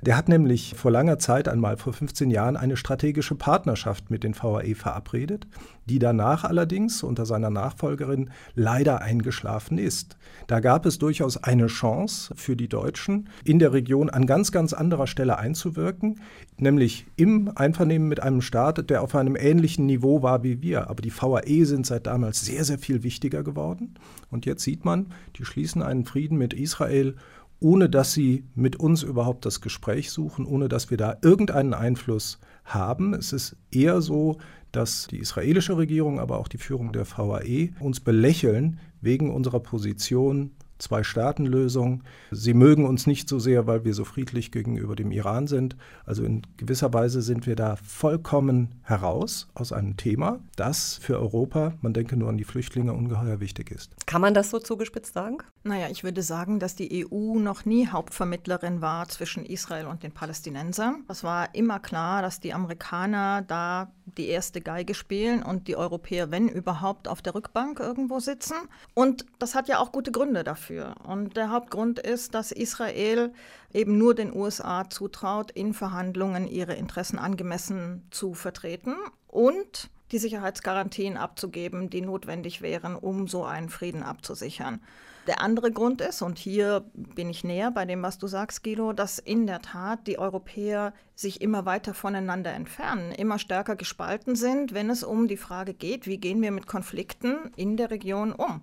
Der 0.00 0.16
hat 0.16 0.30
nämlich 0.30 0.74
vor 0.76 0.90
langer 0.90 1.18
Zeit 1.18 1.46
einmal, 1.46 1.76
vor 1.76 1.92
15 1.92 2.30
Jahren, 2.30 2.56
eine 2.56 2.78
strategische 2.78 3.34
Partnerschaft 3.34 4.10
mit 4.10 4.24
den 4.24 4.34
VAE 4.34 4.74
verabredet, 4.74 5.46
die 5.84 5.98
danach 5.98 6.44
allerdings 6.44 7.02
unter 7.02 7.26
seiner 7.26 7.50
Nachfolgerin 7.50 8.30
leider 8.54 9.02
eingeschlafen 9.02 9.76
ist. 9.76 10.16
Da 10.46 10.60
gab 10.60 10.86
es 10.86 10.98
durchaus 10.98 11.36
eine 11.36 11.66
Chance 11.66 12.34
für 12.34 12.56
die 12.56 12.68
Deutschen, 12.68 13.28
in 13.44 13.58
der 13.58 13.72
Region 13.72 14.08
an 14.08 14.26
ganz, 14.26 14.52
ganz 14.52 14.72
anderer 14.72 15.06
Stelle 15.06 15.38
einzuwirken, 15.38 16.20
nämlich 16.56 17.06
im 17.16 17.52
Einvernehmen 17.54 18.08
mit 18.08 18.22
einem 18.22 18.40
Staat, 18.40 18.88
der 18.88 19.02
auf 19.02 19.14
einem 19.14 19.36
ähnlichen 19.36 19.86
Niveau 19.86 20.22
war 20.22 20.29
wie 20.42 20.62
wir. 20.62 20.88
Aber 20.88 21.02
die 21.02 21.12
VAE 21.12 21.64
sind 21.64 21.86
seit 21.86 22.06
damals 22.06 22.44
sehr, 22.44 22.64
sehr 22.64 22.78
viel 22.78 23.02
wichtiger 23.02 23.42
geworden. 23.42 23.94
Und 24.30 24.46
jetzt 24.46 24.62
sieht 24.62 24.84
man, 24.84 25.12
die 25.36 25.44
schließen 25.44 25.82
einen 25.82 26.04
Frieden 26.04 26.38
mit 26.38 26.54
Israel 26.54 27.16
ohne 27.60 27.90
dass 27.90 28.12
sie 28.12 28.44
mit 28.54 28.76
uns 28.76 29.02
überhaupt 29.02 29.44
das 29.44 29.60
Gespräch 29.60 30.10
suchen, 30.10 30.46
ohne 30.46 30.68
dass 30.68 30.90
wir 30.90 30.96
da 30.96 31.18
irgendeinen 31.22 31.74
Einfluss 31.74 32.38
haben. 32.64 33.12
Es 33.14 33.32
ist 33.32 33.56
eher 33.70 34.00
so, 34.00 34.38
dass 34.72 35.06
die 35.08 35.18
israelische 35.18 35.76
Regierung, 35.76 36.18
aber 36.18 36.38
auch 36.38 36.48
die 36.48 36.58
Führung 36.58 36.92
der 36.92 37.06
VAE 37.06 37.70
uns 37.80 38.00
belächeln 38.00 38.78
wegen 39.00 39.32
unserer 39.32 39.60
Position 39.60 40.52
Zwei-Staaten-Lösung. 40.80 42.02
Sie 42.30 42.54
mögen 42.54 42.86
uns 42.86 43.06
nicht 43.06 43.28
so 43.28 43.38
sehr, 43.38 43.66
weil 43.66 43.84
wir 43.84 43.94
so 43.94 44.04
friedlich 44.04 44.50
gegenüber 44.50 44.96
dem 44.96 45.12
Iran 45.12 45.46
sind. 45.46 45.76
Also 46.04 46.24
in 46.24 46.42
gewisser 46.56 46.92
Weise 46.92 47.22
sind 47.22 47.46
wir 47.46 47.56
da 47.56 47.76
vollkommen 47.76 48.74
heraus 48.82 49.48
aus 49.54 49.72
einem 49.72 49.96
Thema, 49.96 50.40
das 50.56 50.98
für 51.00 51.18
Europa, 51.18 51.74
man 51.80 51.92
denke 51.92 52.16
nur 52.16 52.28
an 52.28 52.38
die 52.38 52.44
Flüchtlinge, 52.44 52.92
ungeheuer 52.92 53.40
wichtig 53.40 53.70
ist. 53.70 53.94
Kann 54.06 54.20
man 54.20 54.34
das 54.34 54.50
so 54.50 54.58
zugespitzt 54.58 55.14
sagen? 55.14 55.38
Naja, 55.62 55.88
ich 55.90 56.04
würde 56.04 56.22
sagen, 56.22 56.58
dass 56.58 56.74
die 56.74 57.06
EU 57.06 57.38
noch 57.38 57.64
nie 57.64 57.86
Hauptvermittlerin 57.86 58.80
war 58.80 59.08
zwischen 59.08 59.44
Israel 59.44 59.86
und 59.86 60.02
den 60.02 60.12
Palästinensern. 60.12 61.04
Es 61.08 61.22
war 61.22 61.54
immer 61.54 61.78
klar, 61.78 62.22
dass 62.22 62.40
die 62.40 62.54
Amerikaner 62.54 63.42
da 63.42 63.92
die 64.16 64.28
erste 64.28 64.60
Geige 64.60 64.94
spielen 64.94 65.42
und 65.42 65.68
die 65.68 65.76
Europäer, 65.76 66.30
wenn 66.30 66.48
überhaupt, 66.48 67.08
auf 67.08 67.22
der 67.22 67.34
Rückbank 67.34 67.78
irgendwo 67.78 68.18
sitzen. 68.18 68.56
Und 68.94 69.26
das 69.38 69.54
hat 69.54 69.68
ja 69.68 69.78
auch 69.78 69.92
gute 69.92 70.10
Gründe 70.10 70.42
dafür 70.42 70.69
dafür. 70.70 70.94
Und 71.04 71.36
der 71.36 71.50
Hauptgrund 71.50 71.98
ist, 71.98 72.34
dass 72.34 72.52
Israel 72.52 73.32
eben 73.72 73.98
nur 73.98 74.14
den 74.14 74.34
USA 74.34 74.88
zutraut, 74.88 75.50
in 75.50 75.74
Verhandlungen 75.74 76.46
ihre 76.46 76.74
Interessen 76.74 77.18
angemessen 77.18 78.06
zu 78.10 78.34
vertreten 78.34 78.94
und 79.26 79.90
die 80.12 80.18
Sicherheitsgarantien 80.18 81.16
abzugeben, 81.16 81.88
die 81.88 82.00
notwendig 82.00 82.62
wären, 82.62 82.96
um 82.96 83.28
so 83.28 83.44
einen 83.44 83.68
Frieden 83.68 84.02
abzusichern. 84.02 84.80
Der 85.28 85.40
andere 85.40 85.70
Grund 85.70 86.00
ist, 86.00 86.22
und 86.22 86.38
hier 86.38 86.84
bin 86.94 87.30
ich 87.30 87.44
näher 87.44 87.70
bei 87.70 87.84
dem, 87.84 88.02
was 88.02 88.18
du 88.18 88.26
sagst, 88.26 88.64
Guido, 88.64 88.92
dass 88.92 89.20
in 89.20 89.46
der 89.46 89.60
Tat 89.60 90.08
die 90.08 90.18
Europäer 90.18 90.92
sich 91.14 91.40
immer 91.42 91.64
weiter 91.66 91.94
voneinander 91.94 92.52
entfernen, 92.52 93.12
immer 93.12 93.38
stärker 93.38 93.76
gespalten 93.76 94.34
sind, 94.34 94.74
wenn 94.74 94.90
es 94.90 95.04
um 95.04 95.28
die 95.28 95.36
Frage 95.36 95.74
geht, 95.74 96.06
wie 96.06 96.18
gehen 96.18 96.42
wir 96.42 96.50
mit 96.50 96.66
Konflikten 96.66 97.52
in 97.54 97.76
der 97.76 97.90
Region 97.90 98.32
um. 98.32 98.62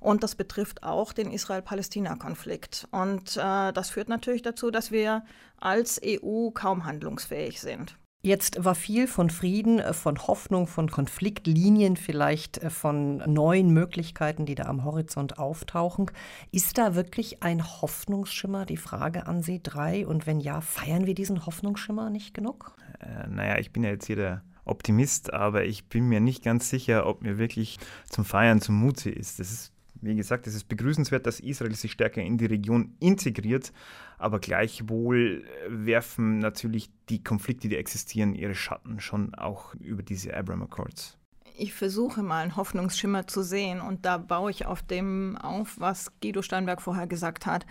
Und 0.00 0.22
das 0.22 0.34
betrifft 0.34 0.82
auch 0.82 1.12
den 1.12 1.30
Israel-Palästina-Konflikt. 1.30 2.88
Und 2.90 3.36
äh, 3.36 3.72
das 3.72 3.90
führt 3.90 4.08
natürlich 4.08 4.42
dazu, 4.42 4.70
dass 4.70 4.90
wir 4.90 5.24
als 5.58 6.00
EU 6.04 6.50
kaum 6.50 6.84
handlungsfähig 6.84 7.60
sind. 7.60 7.96
Jetzt 8.20 8.64
war 8.64 8.74
viel 8.74 9.06
von 9.06 9.30
Frieden, 9.30 9.78
äh, 9.78 9.92
von 9.92 10.18
Hoffnung, 10.18 10.66
von 10.66 10.90
Konfliktlinien, 10.90 11.96
vielleicht 11.96 12.58
äh, 12.58 12.70
von 12.70 13.18
neuen 13.18 13.70
Möglichkeiten, 13.70 14.44
die 14.44 14.56
da 14.56 14.64
am 14.64 14.84
Horizont 14.84 15.38
auftauchen. 15.38 16.10
Ist 16.50 16.78
da 16.78 16.96
wirklich 16.96 17.44
ein 17.44 17.64
Hoffnungsschimmer? 17.64 18.66
Die 18.66 18.76
Frage 18.76 19.26
an 19.26 19.42
Sie 19.42 19.62
drei. 19.62 20.04
Und 20.04 20.26
wenn 20.26 20.40
ja, 20.40 20.60
feiern 20.60 21.06
wir 21.06 21.14
diesen 21.14 21.46
Hoffnungsschimmer 21.46 22.10
nicht 22.10 22.34
genug? 22.34 22.76
Äh, 22.98 23.28
naja, 23.28 23.58
ich 23.58 23.72
bin 23.72 23.84
ja 23.84 23.90
jetzt 23.90 24.06
hier 24.06 24.16
der 24.16 24.42
Optimist, 24.64 25.32
aber 25.32 25.64
ich 25.64 25.88
bin 25.88 26.08
mir 26.08 26.20
nicht 26.20 26.42
ganz 26.42 26.68
sicher, 26.70 27.06
ob 27.06 27.22
mir 27.22 27.38
wirklich 27.38 27.78
zum 28.08 28.24
Feiern 28.24 28.60
zumute 28.60 29.10
ist. 29.10 29.38
Das 29.38 29.52
ist 29.52 29.72
wie 30.00 30.14
gesagt, 30.14 30.46
es 30.46 30.54
ist 30.54 30.68
begrüßenswert, 30.68 31.26
dass 31.26 31.40
Israel 31.40 31.74
sich 31.74 31.92
stärker 31.92 32.22
in 32.22 32.38
die 32.38 32.46
Region 32.46 32.94
integriert, 33.00 33.72
aber 34.18 34.38
gleichwohl 34.40 35.44
werfen 35.68 36.38
natürlich 36.38 36.90
die 37.08 37.22
Konflikte, 37.22 37.68
die 37.68 37.76
existieren, 37.76 38.34
ihre 38.34 38.54
Schatten 38.54 39.00
schon 39.00 39.34
auch 39.34 39.74
über 39.76 40.02
diese 40.02 40.36
Abraham 40.36 40.62
Accords. 40.62 41.18
Ich 41.60 41.74
versuche 41.74 42.22
mal 42.22 42.42
einen 42.42 42.54
Hoffnungsschimmer 42.54 43.26
zu 43.26 43.42
sehen 43.42 43.80
und 43.80 44.06
da 44.06 44.16
baue 44.16 44.52
ich 44.52 44.66
auf 44.66 44.80
dem 44.80 45.36
auf, 45.36 45.74
was 45.80 46.12
Guido 46.20 46.40
Steinberg 46.40 46.80
vorher 46.80 47.08
gesagt 47.08 47.46
hat. 47.46 47.66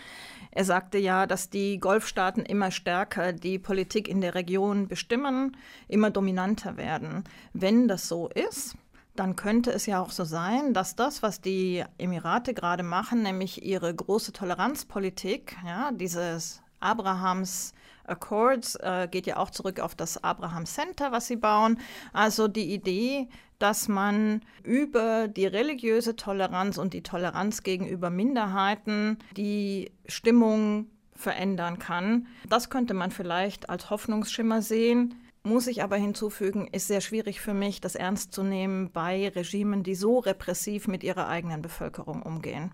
Er 0.52 0.66
sagte 0.66 0.98
ja, 0.98 1.26
dass 1.26 1.50
die 1.50 1.80
Golfstaaten 1.80 2.44
immer 2.44 2.72
stärker 2.72 3.32
die 3.32 3.60
Politik 3.60 4.10
in 4.10 4.20
der 4.20 4.36
Region 4.36 4.90
bestimmen, 4.90 5.56
immer 5.88 6.10
dominanter 6.10 6.76
werden. 6.76 7.24
Wenn 7.54 7.88
das 7.88 8.10
so 8.10 8.28
ist, 8.28 8.76
dann 9.20 9.36
könnte 9.36 9.72
es 9.72 9.86
ja 9.86 10.02
auch 10.02 10.12
so 10.12 10.24
sein, 10.24 10.74
dass 10.74 10.96
das, 10.96 11.24
was 11.24 11.42
die 11.42 11.84
Emirate 11.98 12.54
gerade 12.54 12.84
machen, 12.84 13.24
nämlich 13.24 13.64
ihre 13.64 13.94
große 13.94 14.32
Toleranzpolitik, 14.32 15.58
ja, 15.66 15.92
dieses 15.92 16.62
Abrahams 16.80 17.74
Accords 18.06 18.76
äh, 18.76 19.08
geht 19.10 19.28
ja 19.28 19.38
auch 19.38 19.50
zurück 19.50 19.80
auf 19.80 19.96
das 19.96 20.24
Abraham 20.24 20.66
Center, 20.66 21.12
was 21.12 21.28
sie 21.28 21.36
bauen. 21.36 21.80
Also 22.14 22.48
die 22.48 22.74
Idee, 22.74 23.28
dass 23.60 23.88
man 23.88 24.42
über 24.64 25.28
die 25.28 25.48
religiöse 25.48 26.16
Toleranz 26.16 26.78
und 26.78 26.94
die 26.94 27.04
Toleranz 27.04 27.64
gegenüber 27.64 28.10
Minderheiten 28.10 29.18
die 29.36 29.92
Stimmung 30.08 30.88
verändern 31.16 31.80
kann. 31.80 32.28
Das 32.48 32.70
könnte 32.70 32.94
man 32.94 33.12
vielleicht 33.12 33.70
als 33.70 33.90
Hoffnungsschimmer 33.90 34.62
sehen. 34.62 35.16
Muss 35.44 35.68
ich 35.68 35.84
aber 35.84 35.96
hinzufügen, 35.96 36.68
ist 36.68 36.88
sehr 36.88 37.02
schwierig 37.02 37.40
für 37.40 37.54
mich, 37.54 37.80
das 37.80 37.96
ernst 37.96 38.34
zu 38.34 38.44
nehmen 38.44 38.92
bei 38.92 39.30
Regimen, 39.30 39.84
die 39.84 39.96
so 39.96 40.20
repressiv 40.20 40.88
mit 40.88 41.04
ihrer 41.04 41.28
eigenen 41.28 41.62
Bevölkerung 41.62 42.22
umgehen. 42.22 42.72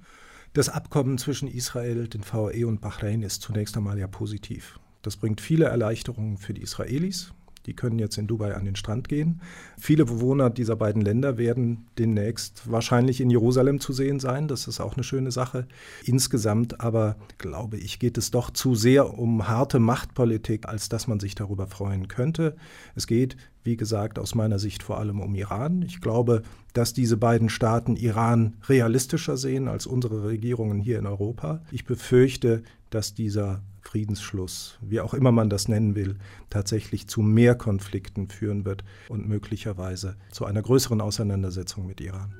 Das 0.54 0.70
Abkommen 0.70 1.18
zwischen 1.18 1.48
Israel, 1.48 2.08
den 2.08 2.24
VAE 2.24 2.66
und 2.66 2.82
Bahrain 2.82 3.24
ist 3.24 3.42
zunächst 3.42 3.76
einmal 3.76 3.98
ja 3.98 4.08
positiv. 4.08 4.80
Das 5.02 5.18
bringt 5.18 5.42
viele 5.42 5.66
Erleichterungen 5.66 6.38
für 6.38 6.54
die 6.54 6.62
Israelis. 6.62 7.34
Die 7.66 7.76
können 7.76 8.00
jetzt 8.00 8.18
in 8.18 8.28
Dubai 8.28 8.56
an 8.56 8.66
den 8.66 8.76
Strand 8.76 9.08
gehen. 9.08 9.42
Viele 9.78 10.06
Bewohner 10.06 10.50
dieser 10.50 10.76
beiden 10.76 11.02
Länder 11.02 11.38
werden 11.38 11.88
demnächst 11.98 12.70
wahrscheinlich 12.70 13.22
in 13.22 13.30
Jerusalem 13.30 13.80
zu 13.80 13.94
sehen 13.94 14.20
sein. 14.20 14.48
Das 14.48 14.68
ist 14.68 14.80
auch 14.80 14.96
eine 14.96 15.04
schöne 15.04 15.32
Sache. 15.32 15.68
Insgesamt 16.04 16.82
aber, 16.82 17.16
glaube 17.38 17.78
ich, 17.78 18.00
geht 18.00 18.18
es 18.18 18.32
doch 18.32 18.50
zu 18.50 18.76
sehr 18.76 19.18
um 19.18 19.48
harte 19.48 19.80
Machtpolitik, 19.80 20.68
als 20.68 20.90
dass 20.90 21.08
man 21.08 21.20
sich 21.20 21.36
darüber 21.36 21.68
freuen 21.68 22.08
könnte. 22.08 22.56
Es 22.96 23.08
geht, 23.08 23.38
wie 23.64 23.78
gesagt, 23.78 24.20
aus 24.20 24.36
meiner 24.36 24.60
Sicht 24.60 24.84
vor 24.84 25.00
allem 25.00 25.22
um 25.22 25.34
Iran. 25.36 25.82
Ich 25.84 26.02
glaube, 26.02 26.44
dass 26.74 26.94
diese 26.94 27.18
beiden 27.18 27.50
Staaten 27.50 27.96
Iran 27.96 28.56
realistischer 28.68 29.38
sehen 29.38 29.68
als 29.68 29.88
unsere 29.88 30.26
Regierungen 30.26 30.80
hier 30.80 31.00
in 31.00 31.06
Europa. 31.06 31.62
Ich 31.72 31.86
befürchte, 31.86 32.64
dass 32.90 33.14
dieser 33.14 33.62
Friedensschluss, 33.84 34.78
wie 34.82 35.02
auch 35.02 35.14
immer 35.14 35.32
man 35.32 35.50
das 35.50 35.68
nennen 35.68 35.96
will, 35.96 36.18
tatsächlich 36.50 37.08
zu 37.08 37.22
mehr 37.22 37.56
Konflikten 37.56 38.30
führen 38.30 38.66
wird 38.66 38.84
und 39.10 39.28
möglicherweise 39.28 40.16
zu 40.32 40.46
einer 40.46 40.62
größeren 40.62 41.02
Auseinandersetzung 41.02 41.86
mit 41.86 42.02
Iran. 42.02 42.34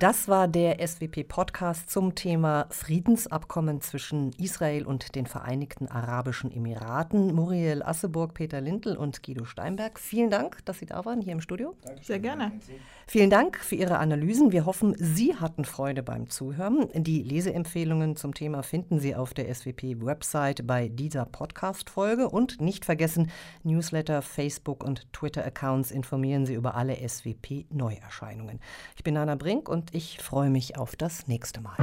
Das 0.00 0.28
war 0.28 0.48
der 0.48 0.78
SWP-Podcast 0.78 1.90
zum 1.90 2.14
Thema 2.14 2.64
Friedensabkommen 2.70 3.82
zwischen 3.82 4.32
Israel 4.38 4.86
und 4.86 5.14
den 5.14 5.26
Vereinigten 5.26 5.88
Arabischen 5.88 6.50
Emiraten. 6.50 7.34
Muriel 7.34 7.82
Asseburg, 7.82 8.32
Peter 8.32 8.62
Lindl 8.62 8.96
und 8.96 9.22
Guido 9.22 9.44
Steinberg. 9.44 10.00
Vielen 10.00 10.30
Dank, 10.30 10.64
dass 10.64 10.78
Sie 10.78 10.86
da 10.86 11.04
waren 11.04 11.20
hier 11.20 11.34
im 11.34 11.42
Studio. 11.42 11.76
Dankeschön. 11.82 12.06
Sehr 12.06 12.18
gerne. 12.18 12.52
Vielen 13.06 13.28
Dank 13.28 13.58
für 13.58 13.74
Ihre 13.74 13.98
Analysen. 13.98 14.52
Wir 14.52 14.64
hoffen, 14.64 14.94
Sie 14.96 15.36
hatten 15.36 15.66
Freude 15.66 16.02
beim 16.02 16.30
Zuhören. 16.30 16.88
Die 16.94 17.22
Leseempfehlungen 17.22 18.16
zum 18.16 18.32
Thema 18.32 18.62
finden 18.62 19.00
Sie 19.00 19.14
auf 19.14 19.34
der 19.34 19.54
SWP-Website 19.54 20.66
bei 20.66 20.88
dieser 20.88 21.26
Podcast-Folge. 21.26 22.30
Und 22.30 22.58
nicht 22.62 22.86
vergessen, 22.86 23.30
Newsletter, 23.64 24.22
Facebook 24.22 24.82
und 24.82 25.12
Twitter-Accounts 25.12 25.90
informieren 25.90 26.46
Sie 26.46 26.54
über 26.54 26.74
alle 26.74 26.96
SWP-Neuerscheinungen. 27.06 28.60
Ich 28.96 29.04
bin 29.04 29.18
Anna 29.18 29.34
Brink 29.34 29.68
ich 29.92 30.18
freue 30.18 30.50
mich 30.50 30.76
auf 30.76 30.96
das 30.96 31.26
nächste 31.26 31.60
Mal. 31.60 31.76